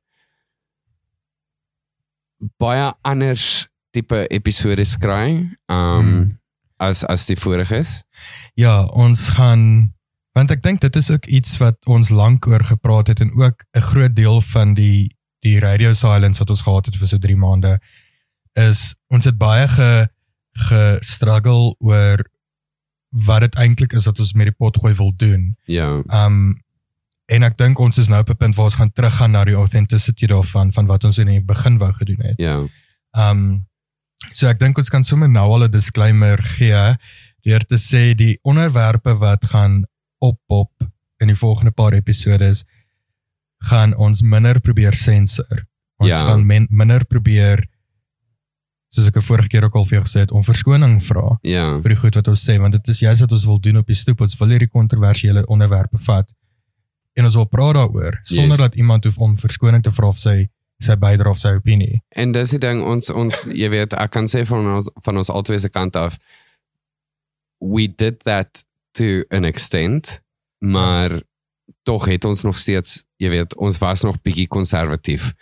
baie 2.57 2.93
anders 3.01 3.67
tipe 3.91 4.27
episode 4.29 4.85
kry. 4.99 5.49
Ehm 5.67 5.99
Hmm. 6.01 6.39
as 6.79 7.03
as 7.05 7.25
die 7.25 7.35
voriges. 7.35 8.03
Ja, 8.55 8.85
ons 8.85 9.29
gaan 9.35 9.93
want 10.37 10.51
ek 10.51 10.61
dink 10.63 10.79
dit 10.81 10.95
is 10.95 11.09
ook 11.11 11.25
iets 11.25 11.57
wat 11.59 11.75
ons 11.85 12.09
lank 12.09 12.47
oor 12.47 12.63
gepraat 12.63 13.07
het 13.11 13.19
en 13.19 13.33
ook 13.35 13.65
'n 13.75 13.81
groot 13.81 14.15
deel 14.15 14.41
van 14.41 14.73
die 14.73 15.17
die 15.45 15.59
radio 15.59 15.93
silence 15.93 16.39
wat 16.39 16.49
ons 16.49 16.61
gehad 16.61 16.85
het 16.85 16.97
vir 16.99 17.07
so 17.07 17.17
3 17.17 17.35
maande 17.39 17.79
is 18.59 18.95
ons 19.07 19.25
het 19.25 19.37
baie 19.37 19.67
ge 19.67 20.07
gestruggle 20.69 21.75
oor 21.79 22.25
wat 23.09 23.45
dit 23.45 23.55
eintlik 23.55 23.93
is 23.97 24.05
wat 24.05 24.19
ons 24.19 24.33
met 24.33 24.49
die 24.49 24.57
potgooi 24.57 24.93
wil 24.93 25.13
doen. 25.15 25.55
Ja. 25.65 26.01
Um 26.09 26.59
en 27.29 27.45
ek 27.45 27.59
dink 27.61 27.77
ons 27.77 27.97
is 28.01 28.07
nou 28.09 28.21
op 28.21 28.29
'n 28.29 28.37
punt 28.37 28.55
waar 28.55 28.65
ons 28.65 28.75
gaan 28.75 28.91
teruggaan 28.91 29.31
na 29.31 29.43
die 29.45 29.55
authenticity 29.55 30.25
daarvan 30.25 30.73
van 30.73 30.85
wat 30.85 31.03
ons 31.03 31.17
in 31.17 31.27
die 31.27 31.41
begin 31.41 31.77
wou 31.77 31.93
gedoen 31.93 32.21
het. 32.21 32.37
Ja. 32.37 32.65
Um 33.13 33.67
so 34.31 34.47
ek 34.47 34.59
dink 34.59 34.77
ons 34.77 34.89
kan 34.89 35.03
sommer 35.03 35.29
nou 35.29 35.45
al 35.51 35.63
'n 35.63 35.71
disclaimer 35.71 36.43
gee 36.43 36.97
deur 37.41 37.65
te 37.65 37.77
sê 37.77 38.15
die 38.15 38.39
onderwerpe 38.41 39.17
wat 39.17 39.45
gaan 39.45 39.85
oppop 40.17 40.71
in 41.19 41.27
die 41.27 41.35
volgende 41.35 41.71
paar 41.71 41.93
episodes 41.93 42.65
gaan 43.63 43.95
ons 43.97 44.21
minder 44.21 44.59
probeer 44.61 44.93
sensor. 44.93 45.65
Ons 45.99 46.09
Ja. 46.09 46.25
gaan 46.27 46.45
men, 46.45 46.67
minder 46.69 47.05
probeer 47.05 47.67
soos 48.89 49.07
ek 49.07 49.21
vorige 49.21 49.47
keer 49.49 49.63
ook 49.65 49.75
al 49.75 49.85
vir 49.85 49.99
jou 49.99 50.05
gesê 50.07 50.19
het 50.23 50.31
om 50.31 50.43
verskoning 50.43 50.99
vra 51.03 51.37
Ja. 51.43 51.79
vir 51.81 51.89
die 51.89 51.95
goed 51.99 52.15
wat 52.15 52.27
ons 52.27 52.43
sê 52.49 52.57
want 52.59 52.73
dit 52.73 52.87
is 52.87 52.99
juist 52.99 53.21
wat 53.21 53.31
ons 53.31 53.45
wil 53.45 53.59
doen 53.59 53.77
op 53.77 53.85
die 53.87 53.95
stoep. 53.95 54.21
Ons 54.21 54.37
wil 54.39 54.47
hierdie 54.49 54.67
kontroversiële 54.69 55.45
onderwerpe 55.47 55.97
vat 55.97 56.31
en 57.15 57.25
ons 57.25 57.35
wil 57.35 57.45
praat 57.45 57.75
daaroor 57.75 58.17
sonder 58.23 58.57
Yes. 58.57 58.57
dat 58.57 58.75
iemand 58.75 59.03
hoef 59.05 59.17
om 59.17 59.37
verskoning 59.37 59.83
te 59.83 59.91
vra 59.91 60.07
of 60.07 60.17
sy 60.19 60.47
sy 60.81 60.95
bydra 60.95 61.29
of 61.29 61.37
sy 61.37 61.49
opinie. 61.57 62.01
En 62.15 62.31
dis 62.31 62.49
die 62.49 62.59
ding 62.59 62.81
ons 62.81 63.09
ons 63.09 63.43
jy 63.51 63.69
weet 63.69 63.93
ek 63.93 64.11
kan 64.11 64.25
sê 64.27 64.45
van 64.47 64.65
ons 64.75 64.89
van 65.03 65.17
ons 65.17 65.29
albei 65.29 65.59
se 65.59 65.69
kant 65.69 65.95
af 65.95 66.17
we 67.61 67.87
did 67.87 68.21
that 68.23 68.63
to 68.93 69.23
an 69.31 69.43
extent 69.45 70.21
maar 70.61 71.21
tog 71.83 72.05
het 72.05 72.25
ons 72.25 72.43
nog 72.43 72.57
steeds 72.57 73.03
jy 73.19 73.29
weet 73.33 73.55
ons 73.59 73.77
was 73.81 74.05
nog 74.07 74.21
bietjie 74.23 74.47
konservatief 74.47 75.33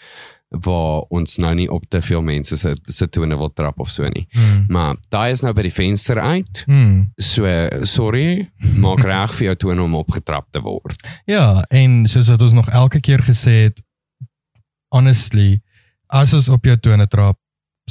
waar 0.63 1.03
ons 1.11 1.35
nou 1.43 1.51
nie 1.57 1.67
op 1.71 1.83
te 1.91 1.99
veel 2.01 2.21
mense 2.23 2.55
se 2.57 2.71
se 2.85 3.07
tone 3.11 3.35
wil 3.37 3.49
trap 3.53 3.79
of 3.83 3.89
so 3.91 4.07
nie. 4.07 4.25
Hmm. 4.31 4.65
Maar 4.71 4.95
daai 5.11 5.31
is 5.31 5.43
nou 5.43 5.51
by 5.53 5.65
die 5.67 5.73
venster 5.73 6.19
uit. 6.19 6.61
Hmm. 6.65 7.09
So 7.19 7.51
sorry, 7.83 8.47
maak 8.79 9.03
reg 9.03 9.33
vir 9.35 9.49
jou 9.49 9.55
tone 9.65 9.83
om 9.83 9.97
opgetrap 9.99 10.47
te 10.55 10.63
word. 10.63 11.03
Ja, 11.27 11.65
en 11.67 12.05
soos 12.07 12.31
wat 12.31 12.41
ons 12.41 12.55
nog 12.55 12.69
elke 12.71 13.03
keer 13.03 13.25
gesê 13.27 13.57
het, 13.67 13.83
honestly, 14.95 15.59
as 16.07 16.33
ons 16.33 16.47
op 16.49 16.63
jou 16.65 16.77
tone 16.79 17.09
trap, 17.11 17.39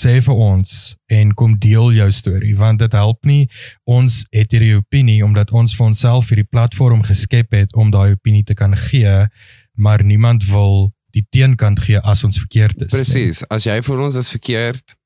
sê 0.00 0.18
vir 0.20 0.34
ons 0.34 0.96
en 1.08 1.30
kom 1.34 1.54
deel 1.58 1.92
jou 1.96 2.10
storie 2.12 2.54
want 2.56 2.78
dit 2.82 2.92
help 2.92 3.24
nie 3.24 3.46
ons 3.88 4.18
het 4.34 4.52
hierdie 4.52 4.74
opinie 4.76 5.22
omdat 5.24 5.52
ons 5.56 5.72
vir 5.76 5.86
onsself 5.86 6.28
hierdie 6.28 6.48
platform 6.50 7.02
geskep 7.06 7.52
het 7.56 7.72
om 7.74 7.90
daai 7.90 8.12
opinie 8.12 8.44
te 8.44 8.54
kan 8.54 8.76
gee, 8.76 9.26
maar 9.74 10.04
niemand 10.04 10.44
wil 10.50 10.92
die 11.16 11.24
teenkant 11.32 11.80
gee 11.80 12.00
as 12.04 12.24
ons 12.24 12.36
verkeerd 12.38 12.76
is. 12.82 12.92
nie. 12.92 13.00
Presies, 13.00 13.42
as 13.48 13.64
jy 13.64 13.78
vir 13.82 14.00
ons 14.04 14.16
is 14.20 14.28
verkeerd, 14.34 14.96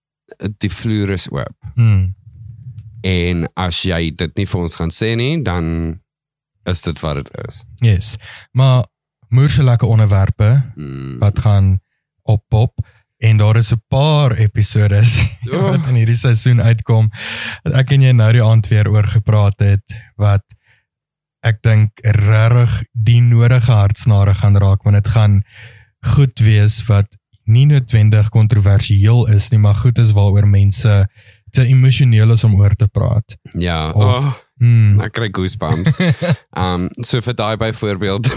die 0.59 0.71
vloer 0.71 1.13
is 1.15 1.29
oop. 1.31 1.55
Hmm. 1.77 2.15
En 3.07 3.47
as 3.57 3.83
jy 3.87 4.11
dit 4.19 4.35
nie 4.37 4.47
vir 4.47 4.61
ons 4.61 4.75
gaan 4.75 4.91
sê 4.91 5.15
nie, 5.17 5.37
dan 5.47 6.01
is 6.69 6.83
dit 6.83 6.99
wat 7.01 7.21
dit 7.23 7.31
is. 7.47 7.63
Yes. 7.81 8.17
Maar 8.53 8.85
moerse 9.31 9.63
lekker 9.63 9.89
onderwerpe 9.89 10.51
Mm. 10.77 11.19
wat 11.23 11.39
gaan 11.39 11.79
oppop 12.23 12.75
en 13.21 13.37
daar 13.37 13.57
is 13.57 13.73
'n 13.73 13.83
paar 13.89 14.33
episodes 14.39 15.19
Oh. 15.53 15.71
wat 15.71 15.87
in 15.89 15.95
hierdie 15.95 16.17
seisoen 16.17 16.61
uitkom 16.62 17.11
ek 17.65 17.91
en 17.93 18.03
jy 18.03 18.12
nou 18.12 18.33
die 18.33 18.43
aand 18.45 18.69
weer 18.69 18.89
oor 18.89 19.07
gepraat 19.09 19.59
het 19.61 19.85
wat 20.17 20.45
ek 21.43 21.62
dink 21.62 21.91
regtig 22.05 22.83
die 22.93 23.21
nodige 23.21 23.73
hartsnare 23.73 24.35
gaan 24.35 24.57
raak 24.57 24.83
want 24.85 24.97
dit 24.97 25.09
gaan 25.09 25.43
goed 26.17 26.39
wees 26.41 26.83
wat 26.87 27.07
nie 27.47 27.67
noodwendig 27.67 28.29
kontroversieel 28.29 29.27
is 29.29 29.49
nie 29.50 29.59
maar 29.59 29.75
goed 29.75 29.99
is 29.99 30.12
waaroor 30.12 30.47
mense 30.49 31.09
te 31.50 31.65
emosioneel 31.67 32.31
is 32.31 32.45
om 32.45 32.55
oor 32.55 32.75
te 32.77 32.87
praat. 32.87 33.37
Ja, 33.59 33.91
Of- 33.91 34.05
oh, 34.05 34.33
Hmm. 34.61 35.00
ek 35.00 35.12
kry 35.12 35.29
goosebumps. 35.33 35.99
um 36.57 36.89
so 37.03 37.21
vir 37.21 37.35
daai 37.35 37.57
byvoorbeeld 37.57 38.29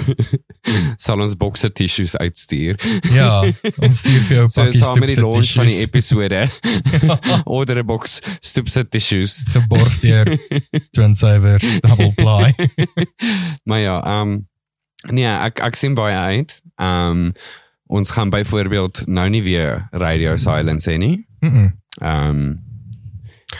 sal 1.05 1.22
ons 1.22 1.36
bokse 1.38 1.72
tissues 1.72 2.15
uitstuur. 2.17 2.79
Ja, 3.12 3.41
ons 3.84 4.00
stuur 4.00 4.22
vir 4.27 4.36
jou 4.38 4.46
'n 4.46 4.50
So 4.50 4.96
met 5.00 5.13
die 5.13 5.22
launch 5.22 5.53
van 5.58 5.65
die 5.65 5.75
tissues 5.75 5.84
episode. 5.84 6.48
Order 7.58 7.82
'n 7.82 7.86
boks 7.86 8.20
stoepse 8.39 8.88
tissues. 8.88 9.43
geborg 9.51 10.00
deur 10.00 10.38
Twin 10.91 11.15
Savers 11.15 11.65
Double 11.79 12.13
Ply. 12.13 12.53
maar 13.67 13.79
ja, 13.79 14.22
um 14.22 14.48
nee, 15.12 15.27
ek 15.27 15.60
ek 15.60 15.75
sien 15.75 15.93
baie 15.93 16.17
uit. 16.17 16.62
Um 16.77 17.34
ons 17.88 18.10
gaan 18.10 18.29
byvoorbeeld 18.29 19.05
nou 19.08 19.29
nie 19.29 19.43
weer 19.43 19.88
radio 19.91 20.38
silence 20.38 20.89
hê 20.89 20.98
nie. 20.98 21.27
Mm 21.39 21.51
-mm. 21.51 21.72
Um 22.01 22.63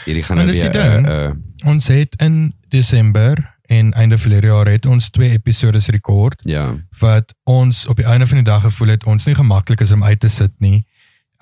hierdie 0.04 0.24
gaan 0.24 0.36
nou 0.36 0.50
weer 0.50 0.74
uh, 0.74 1.26
uh, 1.26 1.30
Ons 1.64 1.88
het 1.88 2.14
in 2.16 2.54
Desember 2.68 3.53
en 3.74 3.92
einde 3.92 4.18
verlede 4.18 4.46
jaar 4.46 4.68
het 4.70 4.86
ons 4.86 5.10
twee 5.10 5.30
episodes 5.30 5.86
rekord 5.94 6.44
ja, 6.48 6.64
wat 6.98 7.34
ons 7.42 7.86
op 7.86 7.96
die 7.96 8.06
einde 8.06 8.26
van 8.26 8.40
die 8.42 8.46
dag 8.50 8.62
gevoel 8.66 8.94
het 8.94 9.04
ons 9.04 9.26
nie 9.26 9.34
gemaklik 9.34 9.80
is 9.80 9.92
om 9.92 10.04
uit 10.04 10.20
te 10.20 10.28
sit 10.28 10.52
nie. 10.58 10.84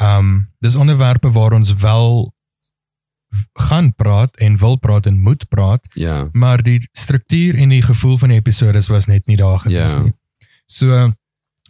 Um 0.03 0.49
dis 0.65 0.75
onderwerpe 0.75 1.31
waar 1.33 1.53
ons 1.53 1.75
wel 1.83 2.33
gaan 3.53 3.95
praat 3.95 4.37
en 4.37 4.59
wil 4.59 4.77
praat 4.77 5.07
en 5.07 5.21
moet 5.21 5.49
praat, 5.49 5.87
ja. 5.95 6.29
maar 6.33 6.63
die 6.63 6.89
struktuur 6.93 7.55
en 7.55 7.69
die 7.69 7.83
gevoel 7.83 8.19
van 8.19 8.29
die 8.29 8.39
episodes 8.39 8.89
was 8.93 9.07
net 9.07 9.27
nie 9.27 9.37
daar 9.37 9.59
gewees 9.59 9.93
Ja. 9.93 10.03
nie. 10.03 10.13
So 10.67 11.13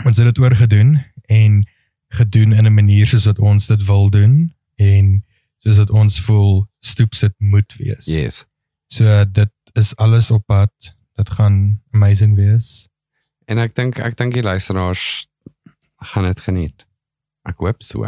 ons 0.05 0.17
het 0.17 0.27
dit 0.27 0.39
oorgedoen 0.39 1.05
en 1.27 1.69
gedoen 2.09 2.53
in 2.53 2.67
'n 2.67 2.75
manier 2.75 3.07
soos 3.07 3.25
wat 3.25 3.39
ons 3.39 3.67
dit 3.67 3.85
wil 3.85 4.11
doen 4.11 4.55
en 4.77 5.25
soos 5.59 5.77
dat 5.77 5.91
ons 5.91 6.21
voel 6.21 6.67
stoep 6.79 7.15
sit 7.15 7.35
moet 7.39 7.75
wees. 7.79 8.07
Yes. 8.07 8.47
So 8.87 9.25
dit 9.33 9.51
is 9.79 9.97
alles 9.97 10.31
op 10.31 10.47
pad. 10.47 10.73
Dit 11.15 11.31
gaan 11.31 11.83
amazing 11.91 12.37
wees. 12.37 12.89
En 13.45 13.59
ek 13.59 13.75
dink 13.75 13.99
ek 13.99 14.17
dink 14.17 14.35
die 14.35 14.43
luisteraars 14.43 15.27
gaan 16.13 16.25
dit 16.25 16.41
geniet. 16.41 16.87
Ek 17.43 17.59
hoop 17.59 17.83
so. 17.83 18.07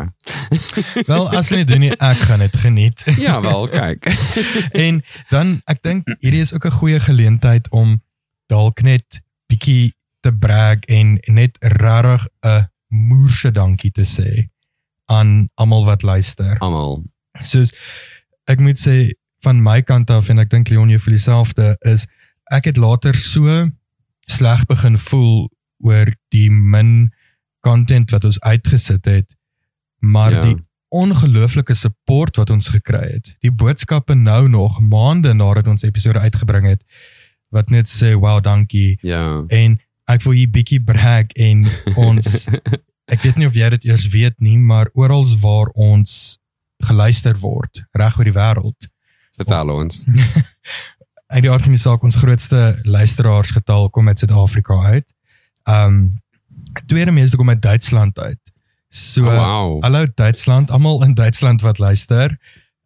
Wel 1.11 1.25
as 1.35 1.51
hulle 1.51 1.65
nie 1.65 1.69
doen 1.69 1.83
nie, 1.89 1.93
ek 1.99 2.23
gaan 2.29 2.45
dit 2.45 2.57
geniet. 2.63 3.03
Ja, 3.27 3.41
wel, 3.43 3.67
kyk. 3.69 4.07
en 4.87 5.03
dan 5.33 5.59
ek 5.71 5.83
dink 5.83 6.11
hierdie 6.21 6.45
is 6.45 6.55
ook 6.55 6.67
'n 6.71 6.79
goeie 6.79 7.01
geleentheid 7.01 7.69
om 7.75 7.99
dalk 8.47 8.83
net 8.87 9.21
bietjie 9.51 9.95
te 10.23 10.33
brag 10.33 10.87
en 10.87 11.19
net 11.27 11.59
regtig 11.61 12.29
'n 12.47 12.71
moerse 12.89 13.51
dankie 13.51 13.91
te 13.91 14.07
sê 14.07 14.49
aan 15.11 15.51
almal 15.55 15.85
wat 15.85 16.03
luister. 16.03 16.59
Almal. 16.59 17.03
Soos 17.43 17.75
ek 18.47 18.61
moet 18.61 18.79
sê 18.79 19.19
van 19.45 19.63
my 19.63 19.81
kant 19.87 20.11
af 20.11 20.29
en 20.33 20.41
ek 20.43 20.51
dink 20.53 20.71
Leon 20.73 20.91
jy 20.93 20.99
voel 21.05 21.17
dieselfde 21.19 21.75
is 21.93 22.07
ek 22.53 22.69
het 22.71 22.81
later 22.81 23.15
so 23.17 23.69
sleg 24.31 24.65
begin 24.71 24.97
voel 25.01 25.49
oor 25.85 26.11
die 26.33 26.49
min 26.51 27.11
content 27.65 28.13
wat 28.15 28.25
ons 28.29 28.41
uitgesit 28.41 29.05
het 29.09 29.35
maar 30.01 30.33
Ja. 30.33 30.45
die 30.45 30.57
ongelooflike 30.95 31.75
support 31.75 32.37
wat 32.37 32.51
ons 32.55 32.69
gekry 32.71 33.03
het 33.17 33.33
die 33.43 33.51
boodskappe 33.53 34.15
nou 34.15 34.49
nog 34.49 34.81
maande 34.81 35.33
nadat 35.35 35.67
ons 35.67 35.83
episode 35.83 36.21
uitgebring 36.23 36.67
het 36.69 36.83
wat 37.55 37.71
net 37.71 37.89
sê 37.91 38.13
wow 38.15 38.41
dankie 38.45 38.99
Ja. 39.03 39.43
en 39.49 39.79
ek 40.09 40.23
wil 40.27 40.37
hier 40.37 40.51
bietjie 40.53 40.81
brag 40.85 41.33
en 41.41 41.65
ons 41.97 42.47
ek 43.15 43.23
weet 43.25 43.37
nie 43.41 43.47
of 43.49 43.57
jy 43.59 43.69
dit 43.77 43.85
eers 43.91 44.07
weet 44.13 44.37
nie 44.41 44.59
maar 44.59 44.89
oral 44.95 45.27
waar 45.43 45.73
ons 45.75 46.39
geluister 46.85 47.37
word 47.41 47.85
reg 47.97 48.19
oor 48.19 48.29
die 48.29 48.37
wêreld 48.37 48.89
Vertel 49.37 49.69
ons. 49.75 50.05
uit 51.35 51.43
die 51.43 51.51
aard 51.51 51.63
van 51.67 51.75
die 51.75 51.81
saak 51.81 52.03
ons 52.07 52.17
grootste 52.21 52.79
luisteraarsgetal 52.83 53.89
kom 53.91 54.09
uit 54.09 54.19
Suid-Afrika 54.19 54.83
uit. 54.83 55.15
Um 55.69 56.23
tweede 56.87 57.11
meeste 57.15 57.37
kom 57.37 57.49
uit 57.49 57.63
Duitsland 57.63 58.19
uit. 58.19 58.41
So 58.89 59.25
Oh, 59.25 59.35
wow. 59.37 59.83
hallo 59.83 60.07
Duitsland, 60.15 60.71
almal 60.71 61.03
in 61.05 61.15
Duitsland 61.15 61.61
wat 61.61 61.79
luister. 61.79 62.31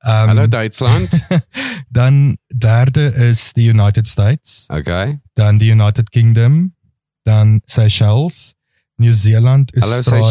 Um 0.06 0.28
Hallo 0.32 0.48
Duitsland. 0.48 1.18
dan 1.98 2.36
derde 2.56 3.12
is 3.14 3.52
die 3.52 3.68
United 3.68 4.08
States, 4.08 4.64
Okay. 4.68 5.20
dan 5.34 5.58
die 5.58 5.70
United 5.70 6.08
Kingdom, 6.10 6.74
dan 7.22 7.60
Seychelles, 7.64 8.54
New 8.96 9.12
Zealand, 9.12 9.72
Hallo 9.74 9.94
Australië, 9.94 10.22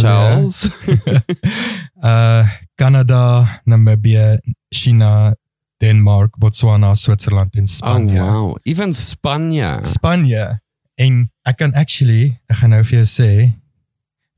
Seychelles. 0.51 0.69
uh 2.01 2.49
Canada, 2.81 3.61
Namibië, 3.65 4.39
China, 4.69 5.35
Denmark, 5.81 6.37
Botswana, 6.41 6.95
Switserland 6.95 7.55
en 7.55 7.61
Oh 7.67 7.67
Spanje. 7.69 8.19
wow. 8.21 8.57
Even 8.63 8.93
Spanje. 8.93 9.77
Spanje 9.85 10.59
en 10.97 11.29
ek 11.45 11.57
kan 11.57 11.73
actually 11.77 12.39
ek 12.49 12.57
gaan 12.57 12.69
nou 12.73 12.83
vir 12.83 13.03
jou 13.03 13.05
sê 13.05 13.53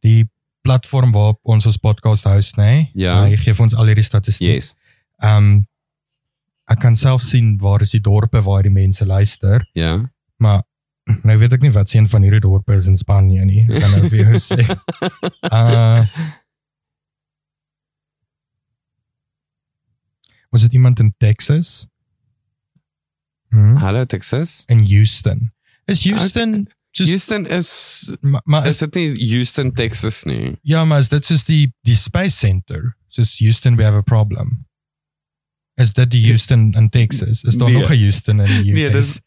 die 0.04 0.26
platform 0.68 1.12
waarop 1.16 1.40
ons 1.44 1.66
ons 1.66 1.78
podcast 1.80 2.26
host 2.28 2.58
nê 2.60 2.64
nee, 2.72 2.90
Ja. 3.06 3.22
hy 3.24 3.38
gee 3.40 3.54
vir 3.56 3.64
ons 3.64 3.76
al 3.76 3.86
hierdie 3.88 4.04
statistiek. 4.04 4.56
Yes. 4.60 4.76
Um 5.24 5.66
ek 6.70 6.80
kan 6.84 6.96
self 6.96 7.22
sien 7.26 7.56
waar 7.58 7.82
is 7.82 7.92
die 7.96 8.02
dorpe 8.04 8.42
waar 8.46 8.62
die 8.64 8.70
mense 8.74 9.06
luister, 9.06 9.64
Ja. 9.76 9.98
maar 10.38 10.62
nou 11.24 11.38
weet 11.40 11.54
ek 11.54 11.62
nie 11.62 11.72
wat 11.74 11.90
seën 11.90 12.06
van 12.08 12.22
hierdie 12.22 12.44
dorpe 12.44 12.76
is 12.76 12.86
in 12.88 12.96
Spanje 13.00 13.46
nie. 13.46 13.64
Ek 13.72 13.80
kan 13.82 13.92
nou 13.96 14.10
vir 14.10 14.20
jou 14.28 14.40
sê. 14.44 14.68
Uh 15.52 16.06
Was 20.50 20.62
dit 20.62 20.74
iemand 20.74 21.00
in 21.00 21.14
Texas? 21.18 21.88
Hmm? 23.50 23.76
Hallo 23.76 24.06
Texas. 24.06 24.64
In 24.68 24.86
Houston. 24.86 25.52
Is 25.86 26.04
Houston 26.04 26.68
just 26.92 27.10
Houston 27.10 27.46
is 27.48 28.16
maar, 28.22 28.42
maar 28.44 28.66
is 28.66 28.70
is 28.74 28.78
dit 28.78 28.94
nie 28.96 29.30
Houston 29.34 29.72
Texas 29.72 30.24
nie. 30.24 30.58
ja, 30.62 30.86
maar 30.86 31.00
is 31.00 31.10
dit 31.10 31.26
soos 31.26 31.44
die 31.46 31.74
die 31.82 31.96
space 31.96 32.36
center? 32.38 32.98
Soos 33.08 33.38
Houston 33.40 33.76
we 33.76 33.84
have 33.84 33.98
a 33.98 34.02
problem. 34.02 34.66
Is 35.76 35.94
dit 35.94 36.12
die 36.12 36.26
Houston 36.28 36.74
in 36.74 36.90
Texas? 36.90 37.44
Is 37.44 37.56
daar 37.58 37.70
Nee. 37.70 37.78
nog 37.80 37.90
'n 37.90 37.98
Houston 38.00 38.40
in 38.40 38.64
die 38.64 38.74
Nee, 38.74 38.86
US? 38.94 38.94
dis 38.94 39.22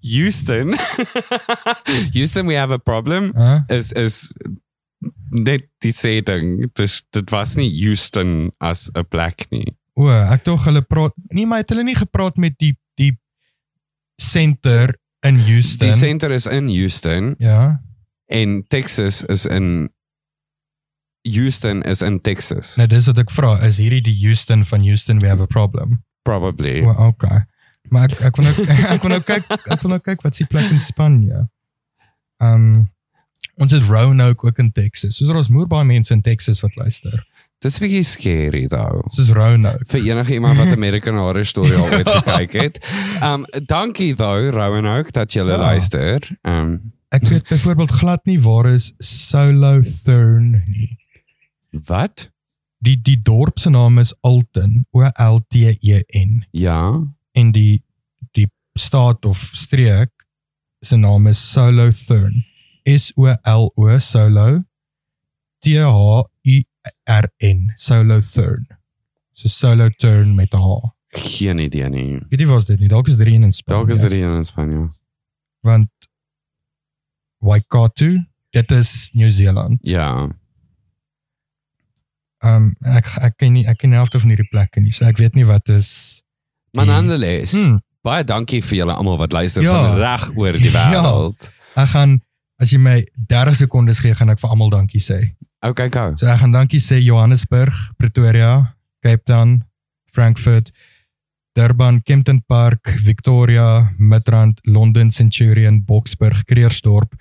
Houston. 0.16 0.74
Houston 2.16 2.46
we 2.46 2.54
have 2.56 2.72
a 2.72 2.78
problem 2.78 3.32
Huh? 3.36 3.60
is 3.68 3.92
is 3.92 4.32
net 5.30 5.68
die 5.78 5.92
setting. 5.92 6.70
Dus 6.72 7.04
dit 7.10 7.30
was 7.30 7.54
nie 7.54 7.84
Houston 7.84 8.50
as 8.58 8.90
'n 8.92 9.06
plek 9.08 9.46
nie. 9.50 9.76
O, 9.98 10.06
ek 10.14 10.44
dink 10.46 10.62
hulle 10.68 10.82
praat 10.86 11.14
nee, 11.34 11.46
maar 11.48 11.64
het 11.64 11.72
hulle 11.74 11.82
nie 11.86 11.96
gepraat 11.98 12.36
met 12.38 12.54
die 12.62 12.74
die 12.98 13.12
center 14.22 14.94
in 15.26 15.38
Houston. 15.48 15.88
Die 15.90 15.96
center 15.96 16.30
is 16.34 16.46
in 16.46 16.68
Houston 16.70 17.34
Ja. 17.42 17.80
en 18.30 18.64
Texas 18.68 19.22
is 19.26 19.46
in 19.46 19.88
Houston 21.26 21.82
is 21.82 22.02
in 22.02 22.20
Texas. 22.20 22.76
Nou 22.78 22.86
dis 22.88 23.06
wat 23.10 23.18
ek 23.24 23.30
vra, 23.34 23.56
is 23.66 23.78
hierdie 23.82 24.02
die 24.06 24.16
Houston 24.22 24.62
van 24.64 24.84
Houston 24.86 25.18
we 25.22 25.28
have 25.28 25.42
a 25.42 25.46
problem? 25.50 26.02
Probably. 26.22 26.80
O, 26.86 26.94
okay. 27.10 27.42
Maar 27.90 28.12
ek 28.12 28.20
ek 28.30 28.36
wil 28.38 28.48
nou 28.48 28.66
ek 28.94 29.02
wil 29.02 29.14
nou 29.16 29.22
kyk 29.26 29.50
ek 29.56 29.82
wil 29.82 29.94
nou 29.96 30.00
kyk 30.04 30.22
wat 30.24 30.38
se 30.38 30.46
plek 30.48 30.70
in 30.72 30.80
Spanje. 30.82 31.46
Ehm 32.42 32.54
um, 32.54 32.86
ons 33.58 33.72
het 33.74 33.82
Roanoke 33.90 34.46
ook 34.46 34.58
in 34.62 34.70
Texas. 34.72 35.16
Soos 35.18 35.32
er 35.32 35.36
ons 35.40 35.48
moer 35.50 35.66
baie 35.66 35.82
mense 35.84 36.12
in 36.14 36.20
Texas 36.22 36.60
wat 36.62 36.76
luister. 36.78 37.16
Dis 37.60 37.78
'n 37.80 37.82
bietjie 37.84 38.04
scary 38.04 38.66
though. 38.70 39.00
Soos 39.10 39.30
Roanoke. 39.34 39.84
vir 39.86 40.00
enige 40.06 40.32
iemand 40.32 40.58
wat 40.58 40.72
American 40.72 41.16
Horror 41.18 41.44
Story 41.44 41.74
al 41.74 41.90
ooit 41.90 42.08
gekyk 42.22 42.52
het. 42.52 42.78
Um 43.22 43.44
dankie 43.66 44.14
though 44.14 44.50
Roanoke 44.54 45.10
dat 45.12 45.32
jy 45.32 45.42
Ja. 45.46 45.56
luister. 45.56 46.20
Um 46.42 46.92
Ek 47.10 47.24
weet 47.24 47.48
byvoorbeeld 47.48 47.90
glad 47.90 48.24
nie 48.26 48.40
waar 48.40 48.66
is 48.66 48.92
Solo 48.98 49.80
Thurn 50.04 50.62
nie. 50.66 50.96
wat? 51.70 52.30
Die 52.80 53.00
die 53.02 53.18
dorp 53.22 53.58
se 53.58 53.70
naam 53.70 53.98
is 53.98 54.14
Alton, 54.20 54.86
O 54.92 55.00
L 55.16 55.40
T 55.48 55.76
E 55.80 56.02
N 56.14 56.44
Ja. 56.52 57.02
en 57.32 57.52
die 57.52 57.82
die 58.32 58.46
staat 58.74 59.24
of 59.24 59.50
streek 59.52 60.10
se 60.80 60.96
naam 60.96 61.26
is 61.26 61.50
Solo 61.50 61.90
Thurn. 61.90 62.44
S 62.84 63.12
O 63.16 63.26
L 63.44 63.72
O 63.74 63.98
Solo 63.98 64.62
T 65.60 65.74
H 65.80 66.22
U 66.44 66.62
R 67.04 67.28
N 67.44 67.72
Solo 67.76 68.20
Thurn. 68.20 68.66
So 69.32 69.48
Solo 69.48 69.88
Turn 69.88 70.34
met 70.34 70.52
'n 70.54 70.58
H. 70.58 70.92
Geen 71.08 71.58
idee 71.58 71.88
nie. 71.88 72.18
Jy 72.28 72.46
wat 72.46 72.66
dit 72.66 72.78
nie? 72.80 72.88
Dalk 72.88 73.08
is 73.08 73.16
dit 73.16 73.26
een 73.26 73.42
in 73.42 73.52
Spanje. 73.52 73.78
Dalk 73.86 73.94
is 73.96 74.00
dit 74.02 74.12
een 74.12 74.36
in 74.36 74.44
Spanje. 74.44 74.90
want 75.60 75.88
Waikato, 77.38 78.06
dit 78.50 78.70
is 78.70 79.10
New 79.12 79.30
Zealand. 79.30 79.78
Ja. 79.82 80.28
Um 82.44 82.74
ek 82.86 83.08
ek 83.22 83.36
ken 83.40 83.52
nie 83.56 83.64
ek 83.66 83.78
ken 83.82 83.90
nie 83.90 83.98
helfte 83.98 84.20
van 84.22 84.30
hierdie 84.30 84.48
plekke 84.50 84.80
nie. 84.80 84.92
So 84.94 85.04
ek 85.08 85.18
weet 85.18 85.34
nie 85.34 85.46
wat 85.48 85.68
is 85.68 86.22
Maar 86.76 86.86
nonetheless, 86.86 87.52
Hmm. 87.52 87.80
baie 88.04 88.24
dankie 88.24 88.60
vir 88.62 88.76
julle 88.78 88.92
almal 88.94 89.16
wat 89.18 89.32
luister 89.32 89.62
Ja. 89.62 89.72
van 89.72 89.96
reg 89.98 90.36
oor 90.36 90.52
die 90.52 90.70
Ja. 90.70 90.90
wêreld. 90.92 91.50
Ek 91.74 91.88
gaan 91.88 92.20
as 92.60 92.70
jy 92.70 92.78
my 92.78 93.06
30 93.26 93.56
sekondes 93.56 93.98
gee, 94.00 94.14
gaan 94.14 94.28
ek 94.30 94.38
vir 94.38 94.50
almal 94.50 94.70
dankie 94.70 95.00
sê. 95.00 95.34
Okay, 95.60 95.88
go. 95.88 96.12
So 96.14 96.28
ek 96.30 96.38
gaan 96.42 96.54
dankie 96.54 96.78
sê 96.78 97.00
Johannesburg, 97.02 97.74
Pretoria, 97.98 98.76
Cape 99.02 99.24
Town, 99.26 99.64
Frankfurt, 100.14 100.70
Durban, 101.58 101.98
Kempton 102.06 102.42
Park, 102.46 102.86
Victoria, 103.02 103.90
Midrand, 103.98 104.60
Londen, 104.62 105.10
Centurion, 105.10 105.82
Boksburg, 105.82 106.44
Kreersdorp, 106.46 107.16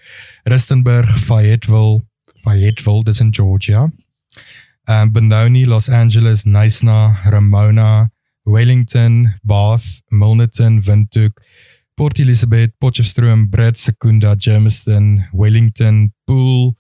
Rustenburg, 0.46 1.10
Fayetteville, 1.10 2.06
Fayetteville, 2.44 3.04
dis 3.04 3.20
in 3.20 3.32
Georgia. 3.32 3.90
Um 4.88 5.12
Benoni, 5.12 5.66
Los 5.66 5.90
Angeles, 5.90 6.46
Knysna, 6.46 7.18
Ramona, 7.26 8.12
Wellington, 8.46 9.34
Bath, 9.44 10.02
Milnerton, 10.12 10.80
Windhoek, 10.86 11.34
Port 11.98 12.20
Elizabeth, 12.20 12.72
Potchefstroom, 12.80 13.50
Brits, 13.50 13.82
Secunda, 13.82 14.36
Germiston, 14.36 15.28
Wellington, 15.34 16.14
Poole, 16.26 16.78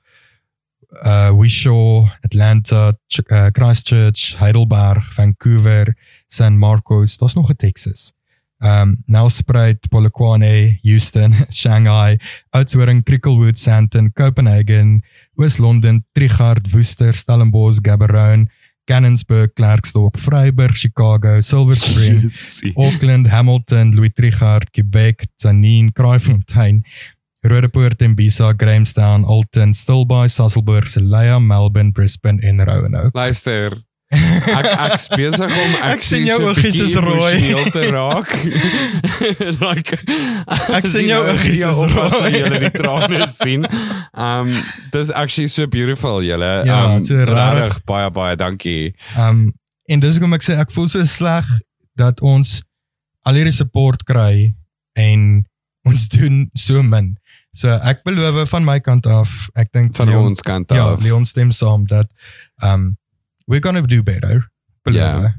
uh 1.04 1.32
Wishaw, 1.38 2.08
Atlanta, 2.22 2.98
Ch 3.08 3.20
uh, 3.30 3.50
Christchurch, 3.52 4.36
Heidelberg, 4.40 5.04
Vancouver, 5.16 5.96
San 6.28 6.58
Marcos, 6.58 7.18
daar's 7.18 7.36
nog 7.36 7.50
'n 7.50 7.56
Texas. 7.56 8.14
Um 8.60 9.04
Nelspruit, 9.06 9.88
Polokwane, 9.90 10.80
Houston, 10.82 11.46
Shanghai, 11.50 12.18
Oudtshoorn, 12.50 13.04
Cricklewood, 13.04 13.58
Sandton, 13.58 14.12
Copenhagen, 14.14 15.04
Oos-London, 15.36 16.06
Trigard, 16.12 16.72
Woester, 16.72 17.14
Stellenbosch, 17.14 17.80
Gaborone, 17.82 18.46
Cannonsburg, 18.88 19.54
Klerksdorp, 19.54 20.18
Vryburg, 20.18 20.76
Chicago, 20.76 21.42
Silver 21.42 21.76
Spring, 21.76 22.32
Auckland, 22.76 23.28
Hamilton, 23.28 23.94
Louis 23.94 24.14
Trichardt, 24.14 24.72
Quebec, 24.72 25.28
Tzaneen, 25.36 25.92
Kraaifontein, 25.92 26.82
Roodepoort, 27.45 27.97
Tembisa, 27.97 28.54
Grahamstown, 28.58 29.26
Alton, 29.26 29.73
Stilbaai, 29.73 30.28
Sasolburg, 30.30 30.88
Selaya, 30.88 31.39
Melbourne, 31.39 31.91
Brisbane 31.93 32.41
en 32.41 32.60
Roanoke. 32.65 33.12
Luister. 33.13 33.78
Ek 34.58 34.65
ek's 34.71 35.10
besig 35.12 35.52
om 35.52 35.71
ek, 35.84 35.97
Ek 35.97 36.04
sien 36.08 36.23
jou 36.23 36.38
oogies 36.47 36.78
is 36.80 36.93
rooi. 36.95 37.34
emosioneel 37.36 37.65
te 37.76 37.82
raak. 37.91 38.30
like 39.65 39.97
Ek 40.78 40.88
sien 40.88 41.10
jou 41.10 41.17
oogies 41.28 41.63
is 41.67 41.82
rooi. 41.91 42.30
Jy 42.38 42.62
die 42.63 42.71
trane 42.71 43.28
sien. 43.34 43.67
Um 44.15 44.54
dis 44.95 45.12
actually 45.12 45.52
so 45.52 45.67
beautiful 45.67 46.23
julle. 46.23 46.54
Ja, 46.69 46.86
um 46.93 47.04
so 47.04 47.19
rarig 47.28 47.76
baie 47.89 48.08
baie 48.15 48.39
dankie. 48.39 48.93
Um 49.19 49.50
en 49.91 50.00
dis 50.04 50.15
hoekom 50.15 50.39
ek 50.39 50.47
sê 50.47 50.56
ek 50.63 50.71
voel 50.71 50.88
so 50.91 51.04
sleg 51.04 51.52
dat 52.00 52.23
ons 52.23 52.62
al 53.28 53.36
hierdie 53.41 53.58
support 53.60 54.08
kry 54.08 54.54
en 54.95 55.43
ons 55.88 56.08
doen 56.13 56.50
so 56.54 56.84
min. 56.84 57.15
So 57.58 57.67
ek 57.82 58.04
beloof 58.06 58.50
van 58.52 58.65
my 58.67 58.78
kant 58.84 59.08
af, 59.10 59.47
ek 59.58 59.71
dink 59.73 59.95
Van 59.97 60.08
Leon- 60.12 60.26
ons 60.34 60.41
kant 60.45 60.69
Ja, 60.71 60.91
af. 60.93 61.02
Leon 61.04 61.26
stem 61.26 61.52
saam 61.52 61.88
dat 61.89 62.08
um 62.63 62.97
we're 63.47 63.62
going 63.63 63.76
to 63.80 63.88
do 63.88 64.04
better. 64.04 64.52
Beloof. 64.84 65.02
Ja. 65.23 65.34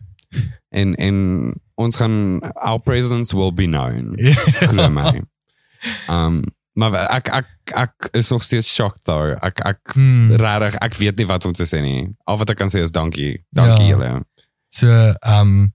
En 0.70 0.94
en 0.96 1.54
ons 1.76 1.96
gaan 1.96 2.40
our 2.56 2.78
presence 2.80 3.36
will 3.36 3.52
be 3.54 3.66
known. 3.66 4.14
Glo 4.72 4.88
my. 4.90 5.22
Um 6.10 6.42
maar 6.78 6.94
ek 7.10 7.28
ek 7.34 7.46
ek 7.74 8.08
is 8.14 8.28
nog 8.30 8.42
steeds 8.46 8.68
shocked 8.74 9.04
though. 9.04 9.34
Ek 9.42 9.60
ek 9.66 9.78
Hmm. 9.94 10.30
regtig 10.38 10.76
ek 10.80 10.94
weet 10.94 11.16
nie 11.18 11.26
wat 11.26 11.44
om 11.44 11.52
te 11.52 11.66
sê 11.66 11.80
nie. 11.82 12.08
Al 12.26 12.38
wat 12.38 12.50
ek 12.50 12.56
kan 12.60 12.68
sê 12.70 12.82
is 12.82 12.90
dankie. 12.94 13.44
Dankie 13.54 13.86
Ja. 13.88 13.90
julle. 13.96 14.24
So 14.70 15.14
um 15.26 15.72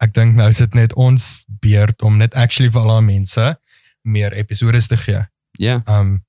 ek 0.00 0.14
dink 0.16 0.36
nou 0.36 0.48
is 0.48 0.56
dit 0.58 0.74
net 0.74 0.94
ons 0.96 1.44
beurt 1.60 2.00
om 2.02 2.16
net 2.16 2.34
actually 2.34 2.70
vir 2.72 2.80
al 2.80 3.00
die 3.00 3.06
mense 3.18 3.56
meer 4.02 4.32
episodes 4.32 4.86
te 4.86 4.96
gee. 4.96 5.24
Yeah, 5.58 5.80
Um 5.86 6.24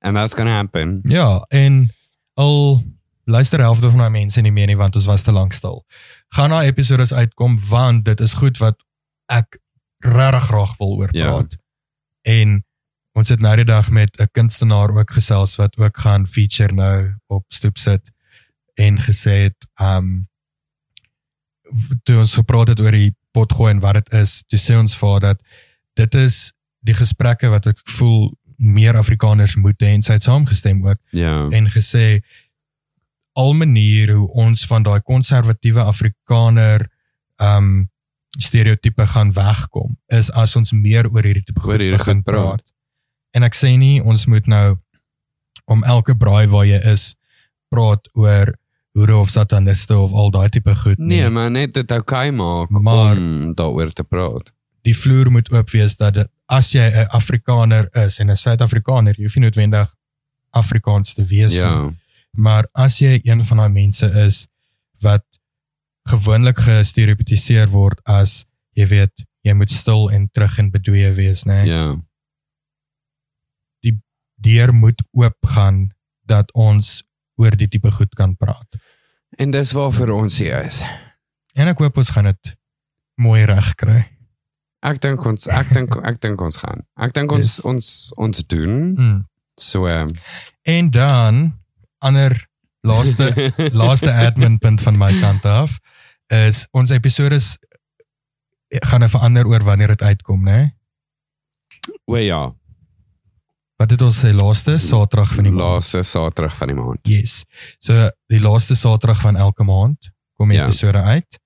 and 0.00 0.16
that's 0.16 0.34
going 0.34 0.48
to 0.48 0.54
happen. 0.54 1.00
ja, 1.04 1.38
en 1.48 1.90
al 2.34 2.82
luister 3.24 3.60
helfte 3.60 3.88
van 3.90 3.98
daai 3.98 4.10
mense 4.10 4.40
nie 4.40 4.52
meer 4.52 4.66
nie 4.66 4.76
want 4.76 4.96
ons 4.96 5.06
was 5.06 5.22
te 5.22 5.32
lank 5.32 5.52
stil. 5.52 5.84
Gaan 6.28 6.50
na 6.50 6.62
episodes 6.62 7.12
uitkom 7.12 7.58
want 7.68 8.04
dit 8.04 8.20
is 8.20 8.32
goed 8.34 8.58
wat 8.58 8.76
ek 9.26 9.58
regtig 9.98 10.44
graag 10.44 10.76
wil 10.78 10.96
oor 10.98 11.08
Ja. 11.12 11.26
praat. 11.30 11.56
En 12.22 12.64
ons 13.12 13.28
het 13.28 13.40
nou 13.40 13.56
die 13.56 13.64
dag 13.64 13.90
met 13.90 14.18
'n 14.20 14.26
kunstenaar 14.32 14.90
ook 14.96 15.10
gesels 15.12 15.56
wat 15.56 15.76
ook 15.78 15.96
gaan 15.98 16.26
feature 16.26 16.72
nou 16.72 17.14
op 17.26 17.44
stoep 17.48 17.78
sit 17.78 18.10
en 18.74 18.98
gesê 19.00 19.30
het 19.46 19.66
um 19.80 20.28
toe 22.04 22.18
ons 22.18 22.34
gepraat 22.34 22.68
het 22.68 22.80
oor 22.80 22.90
die 22.90 23.14
potgooi 23.32 23.70
en 23.72 23.80
wat 23.80 23.94
dit 23.94 24.12
is, 24.12 24.42
toe 24.48 24.58
sê 24.58 24.76
ons 24.78 24.96
vir 24.98 25.10
haar 25.10 25.20
dat 25.20 25.42
dit 25.94 26.14
is 26.14 26.52
die 26.82 26.94
gesprekke 26.94 27.48
wat 27.52 27.66
ek 27.70 27.78
voel 27.96 28.32
meer 28.58 28.96
Afrikaners 28.98 29.56
moet 29.58 29.78
hê 29.82 29.92
en 29.96 30.02
sy 30.02 30.12
het 30.18 30.22
saamgestem 30.26 30.82
ook 30.86 30.98
Ja. 31.12 31.48
en 31.50 31.70
gesê 31.70 32.20
al 33.34 33.52
maniere 33.56 34.12
hoe 34.18 34.28
ons 34.44 34.66
van 34.66 34.82
daai 34.82 35.00
konservatiewe 35.00 35.80
Afrikaner 35.88 36.88
um 37.40 37.88
stereotipe 38.38 39.06
gaan 39.06 39.32
wegkom 39.36 39.96
is 40.08 40.30
as 40.32 40.56
ons 40.56 40.72
meer 40.72 41.08
oor 41.10 41.22
hierdie 41.26 41.44
tipe 41.44 41.60
Oor 41.60 41.72
goed 41.74 41.80
hierdie 41.80 41.98
begin 41.98 42.20
goed 42.22 42.24
praat. 42.28 42.62
En 43.36 43.42
ek 43.44 43.54
sê 43.56 43.74
nie 43.78 44.00
ons 44.02 44.26
moet 44.26 44.46
nou 44.48 44.76
om 45.66 45.84
elke 45.84 46.14
braai 46.16 46.46
waar 46.52 46.64
jy 46.68 46.80
is 46.92 47.14
praat 47.72 48.08
oor 48.14 48.54
hoere 48.96 49.16
of 49.16 49.30
sataniste 49.32 49.96
of 49.96 50.12
al 50.12 50.30
daai 50.30 50.48
tipe 50.52 50.74
goed 50.76 50.98
Nee, 51.00 51.28
maar 51.30 51.50
net 51.50 51.74
dit 51.74 51.92
okay 51.92 52.30
maak 52.30 52.70
Maar- 52.70 53.16
om 53.16 53.54
daaroor 53.56 53.92
te 53.92 54.04
praat. 54.04 54.52
die 54.84 54.96
vloer 54.96 55.30
moet 55.30 55.52
oop 55.52 55.70
wees 55.70 55.96
dat 55.96 56.14
dit, 56.14 56.28
as 56.52 56.72
jy 56.74 56.84
'n 56.84 57.08
Afrikaner 57.16 57.88
is 58.04 58.18
en 58.20 58.30
'n 58.30 58.36
Suid-Afrikaner, 58.36 59.14
jy 59.16 59.24
hoef 59.24 59.36
nie 59.36 59.44
noodwendig 59.48 59.94
Afrikaans 60.50 61.14
te 61.14 61.24
wees 61.24 61.54
nie. 61.54 61.60
Ja. 61.60 61.90
Maar 62.30 62.68
as 62.72 62.98
jy 62.98 63.20
een 63.24 63.44
van 63.44 63.56
daai 63.56 63.68
mense 63.72 64.06
is 64.26 64.46
wat 65.00 65.24
gewoonlik 66.08 66.58
gestereotipiseer 66.58 67.68
word 67.68 68.00
as 68.04 68.44
jy 68.72 68.86
weet, 68.86 69.24
jy 69.40 69.52
moet 69.52 69.70
stil 69.70 70.10
en 70.10 70.28
terug 70.32 70.58
en 70.58 70.70
bedwee 70.70 71.12
wees, 71.12 71.44
né? 71.44 71.64
Ja. 71.64 71.96
Deur 74.42 74.74
moet 74.74 75.02
oop 75.12 75.46
gaan 75.46 75.92
dat 76.26 76.52
ons 76.52 77.04
oor 77.38 77.54
die 77.56 77.68
tipe 77.68 77.90
goed 77.90 78.14
kan 78.14 78.36
praat. 78.36 78.66
En 79.38 79.50
dis 79.50 79.72
waarvoor 79.72 80.10
ons 80.10 80.38
hier 80.38 80.64
is. 80.64 80.82
En 81.54 81.68
ek 81.68 81.78
hoop 81.78 81.96
ons 81.96 82.10
gaan 82.10 82.24
dit 82.24 82.56
mooi 83.14 83.44
reg 83.44 83.74
kry. 83.74 84.11
Ek 84.82 84.98
dink 85.00 85.24
ons 85.26 85.46
ek 85.46 85.68
dink 85.72 85.94
ek 86.04 86.20
dink 86.20 86.40
ons 86.42 86.56
gaan. 86.58 86.82
Ek 86.98 87.12
dink 87.14 87.30
ons 87.32 87.56
Yes. 87.56 87.60
ons 87.64 88.12
ons 88.16 88.42
doen 88.46 88.94
Mm. 88.98 89.20
so 89.58 89.86
ehm, 89.86 90.08
En 90.64 90.90
dan 90.90 91.60
ander 92.00 92.46
laaste 92.82 93.52
laaste 93.82 94.10
admin 94.12 94.58
punt 94.58 94.80
van 94.80 94.98
my 94.98 95.12
kant 95.20 95.44
af 95.46 95.78
is 96.30 96.66
ons 96.72 96.90
episode 96.90 97.34
is 97.34 97.58
gaan 98.88 99.00
nou 99.00 99.10
verander 99.10 99.46
oor 99.46 99.62
wanneer 99.62 99.88
dit 99.88 100.02
uitkom, 100.02 100.42
né? 100.44 100.72
O 102.06 102.16
ja, 102.16 102.52
Wat 103.78 103.90
het 103.90 104.02
ons 104.02 104.18
sê 104.24 104.30
laaste 104.32 104.78
Saterdag 104.78 105.32
van 105.34 105.44
die 105.44 105.50
maand? 105.52 105.62
laaste 105.66 106.02
Saterdag 106.06 106.54
van 106.56 106.68
die 106.70 106.76
maand. 106.76 107.00
Yes. 107.02 107.44
So 107.80 108.10
die 108.30 108.38
laaste 108.40 108.74
Saterdag 108.78 109.20
van 109.20 109.36
elke 109.36 109.64
maand 109.64 110.10
kom 110.38 110.48
die 110.48 110.58
Ja. 110.58 110.64
episode 110.66 110.98
uit. 111.02 111.38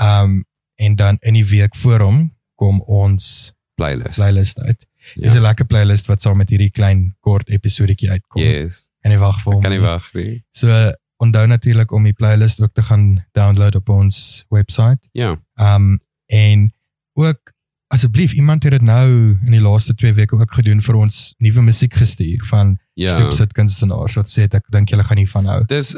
Um 0.00 0.44
en 0.76 0.96
dan 0.96 1.16
in 1.20 1.34
die 1.34 1.44
week 1.46 1.74
voor 1.76 2.00
hom 2.00 2.36
kom 2.60 2.80
ons 2.86 3.52
Playlist. 3.80 4.18
playlist 4.20 4.60
uit. 4.60 4.86
Ja. 5.14 5.22
Dis 5.22 5.34
'n 5.34 5.40
lekker 5.40 5.64
playlist 5.66 6.06
wat 6.06 6.20
saam 6.20 6.36
met 6.36 6.50
hierdie 6.52 6.70
klein 6.70 7.14
kort 7.24 7.48
episodetjie 7.48 8.10
uitkom. 8.10 8.42
Yes. 8.42 8.88
Kan 9.02 9.12
jy 9.12 9.18
wag 9.18 9.38
vir 9.42 9.52
hom? 9.52 9.62
Kan 9.62 9.72
nie 9.72 9.80
wag 9.80 10.10
nie. 10.14 10.42
So 10.52 10.68
onthou 11.16 11.46
natuurlik 11.46 11.92
om 11.92 12.04
die 12.04 12.12
playlist 12.12 12.60
ook 12.60 12.74
te 12.74 12.82
gaan 12.82 13.24
download 13.32 13.74
op 13.76 13.88
ons 13.88 14.44
website. 14.48 15.08
Ja. 15.12 15.36
Um 15.58 16.00
en 16.26 16.72
ook 17.14 17.52
asseblief 17.88 18.32
iemand 18.32 18.62
het 18.62 18.72
dit 18.72 18.82
nou 18.82 19.38
in 19.44 19.50
die 19.52 19.60
laaste 19.60 19.94
2 19.94 20.12
weke 20.14 20.36
ook 20.38 20.52
gedoen 20.54 20.82
vir 20.82 20.94
ons 20.94 21.34
nuwe 21.38 21.62
musiek 21.62 21.94
gestuur 21.94 22.44
van 22.46 22.78
Ja. 22.94 23.08
Stoepsit 23.16 23.52
kunstenaars 23.52 24.14
wat 24.14 24.28
sê 24.28 24.42
ek 24.52 24.66
dink 24.70 24.88
julle 24.90 25.04
gaan 25.04 25.16
hiervan 25.16 25.46
hou. 25.46 25.64
Dis 25.66 25.96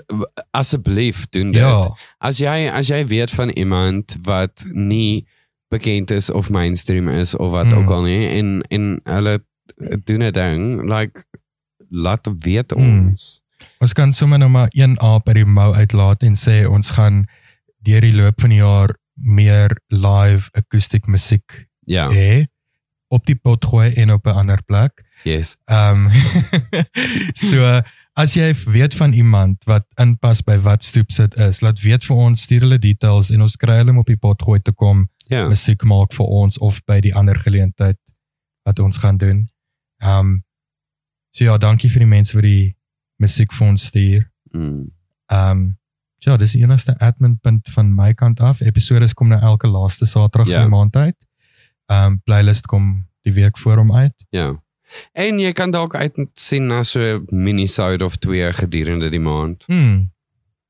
asseblief 0.50 1.26
doen 1.30 1.52
dit. 1.52 1.60
Ja, 1.60 1.90
As 2.20 2.38
jy 2.38 2.68
as 2.70 2.88
jy 2.88 3.04
weet 3.06 3.30
van 3.30 3.48
iemand 3.50 4.16
wat 4.22 4.64
nie 4.72 5.26
bekend 5.72 6.10
is 6.12 6.30
of 6.30 6.50
mainstream 6.52 7.08
is 7.08 7.34
of 7.36 7.50
wat 7.56 7.66
Mm. 7.72 7.78
ook 7.80 7.90
al 7.90 8.02
nie 8.04 8.28
en 8.38 8.60
en 8.68 9.00
hulle 9.04 9.38
doen 10.04 10.22
'n 10.22 10.32
ding 10.32 10.82
like 10.88 11.24
laat 11.88 12.28
weet 12.40 12.74
Mm. 12.76 12.82
ons. 13.08 13.40
ons 13.80 13.92
kan 13.92 14.12
sommer 14.12 14.38
nou 14.38 14.50
maar 14.50 14.68
een 14.70 14.98
aap 15.00 15.26
uit 15.28 15.36
die 15.36 15.44
mou 15.44 15.74
uitlaat 15.74 16.22
en 16.22 16.34
sê 16.36 16.66
ons 16.68 16.90
gaan 16.90 17.24
deur 17.82 18.00
die 18.00 18.14
loop 18.14 18.40
van 18.40 18.50
die 18.50 18.58
jaar 18.58 18.96
meer 19.14 19.76
live 19.88 20.48
akoestiek 20.52 21.06
musiek 21.06 21.66
Ja. 21.84 22.10
hê 22.10 22.46
op 23.08 23.26
die 23.26 23.34
pot 23.36 23.64
gooi 23.64 23.92
en 23.94 24.10
op 24.12 24.26
'n 24.26 24.30
ander 24.36 24.62
plek. 24.64 25.02
Yes. 25.24 25.56
Ehm 25.66 26.08
so 27.48 27.80
as 28.14 28.34
jy 28.36 28.52
weet 28.68 28.94
van 28.94 29.12
iemand 29.12 29.64
wat 29.64 29.86
inpas 30.00 30.42
by 30.44 30.58
wat 30.60 30.84
stoepsit 30.84 31.34
is, 31.40 31.60
laat 31.60 31.80
weet 31.80 32.04
vir 32.04 32.16
ons, 32.16 32.42
stuur 32.42 32.60
hulle 32.66 32.78
details 32.78 33.30
en 33.30 33.40
ons 33.42 33.56
kry 33.56 33.76
hulle 33.80 33.90
om 33.90 33.98
op 34.02 34.06
die 34.06 34.16
pot 34.20 34.42
gooi 34.42 34.60
te 34.60 34.72
kom 34.72 35.08
Ja. 35.32 35.48
musiek 35.48 35.82
maak 35.88 36.12
vir 36.14 36.26
ons 36.26 36.58
of 36.58 36.80
by 36.84 37.00
die 37.00 37.14
ander 37.14 37.38
geleentheid 37.40 37.98
wat 38.66 38.78
ons 38.78 38.96
gaan 39.02 39.16
doen. 39.18 39.48
Ehm 40.02 40.18
um, 40.18 40.44
so 41.30 41.44
ja, 41.44 41.58
dankie 41.58 41.90
vir 41.90 41.98
die 42.04 42.08
mense 42.10 42.34
wat 42.36 42.44
die 42.44 42.76
musiek 43.16 43.52
vir 43.52 43.68
ons 43.68 43.86
stuur. 43.90 44.26
Mm. 44.52 44.90
Ehm 45.32 45.50
um, 45.50 45.78
ja, 46.22 46.36
dis 46.36 46.52
die 46.52 46.62
enigste 46.62 46.94
admin 47.02 47.38
punt 47.40 47.68
van 47.74 47.94
my 47.94 48.12
kant 48.14 48.40
af. 48.40 48.60
Episodes 48.60 49.14
kom 49.14 49.28
nou 49.28 49.40
elke 49.42 49.66
laaste 49.66 50.06
Saterdag 50.06 50.48
Ja. 50.48 50.60
van 50.60 50.70
die 50.70 50.76
maand 50.76 50.96
uit. 50.96 51.16
Ehm 51.86 52.04
um, 52.12 52.20
playlist 52.22 52.66
kom 52.66 53.08
die 53.22 53.32
week 53.32 53.58
voor 53.58 53.76
hom 53.76 53.94
uit. 53.94 54.14
Ja. 54.30 54.62
En 55.12 55.38
jy 55.38 55.52
kan 55.52 55.70
dalk 55.70 55.94
uit 55.94 56.18
sien 56.34 56.66
na 56.66 56.82
so 56.82 57.00
'n 57.00 57.24
minisode 57.30 58.04
of 58.04 58.16
twee 58.16 58.52
gedurende 58.52 59.08
die 59.10 59.20
maand. 59.20 59.64
Hmm. 59.66 60.12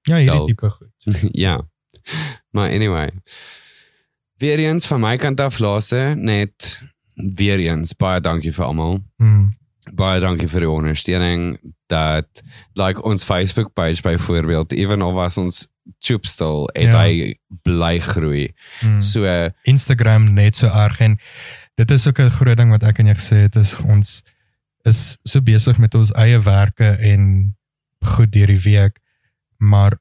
Ja, 0.03 0.17
hierdie 0.17 0.27
Dalk. 0.35 0.47
tipe 0.47 0.71
goed. 0.71 0.93
ja. 1.47 1.61
Maar 2.51 2.71
anyway. 2.71 3.11
Weer 4.43 4.59
eens 4.59 4.87
van 4.91 5.01
my 5.01 5.17
kant 5.23 5.41
af 5.41 5.59
laaste 5.63 6.15
net 6.19 6.81
weer 7.15 7.61
eens 7.63 7.93
baie 7.95 8.21
dankie 8.21 8.51
vir 8.53 8.65
almal. 8.65 8.97
Hmm. 9.23 9.53
Baie 9.95 10.21
dankie 10.23 10.49
vir 10.51 10.65
die 10.65 10.71
ondersteuning 10.71 11.45
dat 11.93 12.43
like 12.79 13.03
ons 13.07 13.25
Facebook 13.29 13.73
page 13.79 14.03
byvoorbeeld 14.03 14.73
ewen 14.75 15.03
al 15.03 15.13
was 15.15 15.39
ons 15.39 15.67
choopstil 15.99 16.69
het 16.73 16.91
Ja. 16.91 17.03
hy 17.05 17.39
bly 17.63 17.99
groei. 18.01 18.49
Hmm. 18.81 19.01
So 19.01 19.27
Instagram 19.63 20.33
net 20.35 20.57
so 20.57 20.67
erg 20.67 20.99
en 21.01 21.19
dit 21.79 21.91
is 21.91 22.07
ook 22.09 22.19
'n 22.19 22.31
groot 22.31 22.57
ding 22.57 22.71
wat 22.71 22.83
ek 22.83 22.99
en 22.99 23.07
jy 23.07 23.15
gesê 23.15 23.37
het 23.47 23.57
is 23.57 23.77
ons 23.79 24.23
is 24.85 25.19
so 25.23 25.41
besig 25.41 25.79
met 25.79 25.95
ons 25.95 26.11
eie 26.13 26.43
werke 26.43 26.97
en 27.01 27.57
goed 28.01 28.33
deur 28.33 28.47
die 28.47 28.63
week 28.63 28.99
maar 29.59 29.99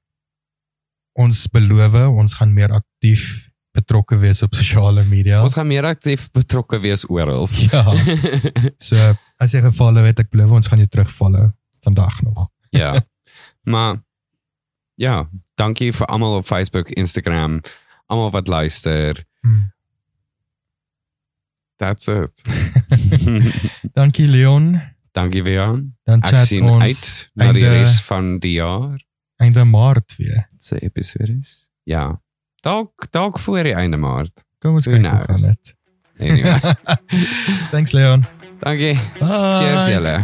ons 1.13 1.47
beloof 1.47 1.93
ons 2.09 2.33
gaan 2.33 2.53
meer 2.53 2.71
aktief 2.71 3.50
betrokke 3.71 4.17
wees 4.19 4.41
op 4.43 4.53
sosiale 4.55 5.03
media. 5.07 5.41
ons 5.43 5.53
gaan 5.53 5.67
meer 5.67 5.85
aktief 5.87 6.29
betrokke 6.31 6.79
wees 6.79 7.05
oral. 7.09 7.47
ja, 7.71 7.83
so 8.77 8.95
as 9.37 9.51
jy 9.55 9.61
gefollow 9.61 10.05
het, 10.05 10.19
ek 10.19 10.29
beloof 10.29 10.51
ons 10.59 10.67
gaan 10.67 10.81
jou 10.83 10.87
terugfollow 10.91 11.49
vandag 11.83 12.21
nog. 12.21 12.49
ja. 12.81 13.05
Maar 13.63 14.01
ja, 14.95 15.29
dankie 15.55 15.91
vir 15.93 16.07
almal 16.07 16.35
op 16.41 16.45
Facebook, 16.45 16.89
Instagram, 16.89 17.61
almal 18.07 18.31
wat 18.31 18.47
luister. 18.47 19.25
Hmm. 19.41 19.71
That's 21.81 22.07
it. 22.07 22.31
Dankie 23.97 24.27
Leon. 24.27 24.81
dankie 25.11 25.41
weer. 25.43 25.81
Dan 26.05 26.21
Ek 26.21 26.37
sien 26.37 26.63
ons 26.69 26.83
uit 26.83 27.31
na 27.33 27.51
die 27.55 27.65
res 27.67 27.95
van 28.05 28.35
die 28.39 28.51
jaar 28.59 28.99
einde 29.41 29.63
Maart 29.65 30.13
weer. 30.17 30.45
se 30.59 30.77
episodes. 30.79 31.71
Ja. 31.83 32.21
Dalk 32.61 33.07
dalk 33.09 33.39
voor 33.39 33.63
die 33.63 33.73
einde 33.73 33.97
Maart. 33.97 34.43
Kom 34.59 34.73
ons 34.77 34.85
kyk 34.85 35.01
hoe 35.01 35.09
knows? 35.09 35.25
gaan 35.25 35.55
dit. 35.55 35.75
Anyway. 36.19 36.59
Thanks 37.71 37.91
Leon. 37.91 38.23
dankie. 38.59 38.99
Bye. 39.19 39.55
Cheers 39.57 39.85
julle. 39.85 40.19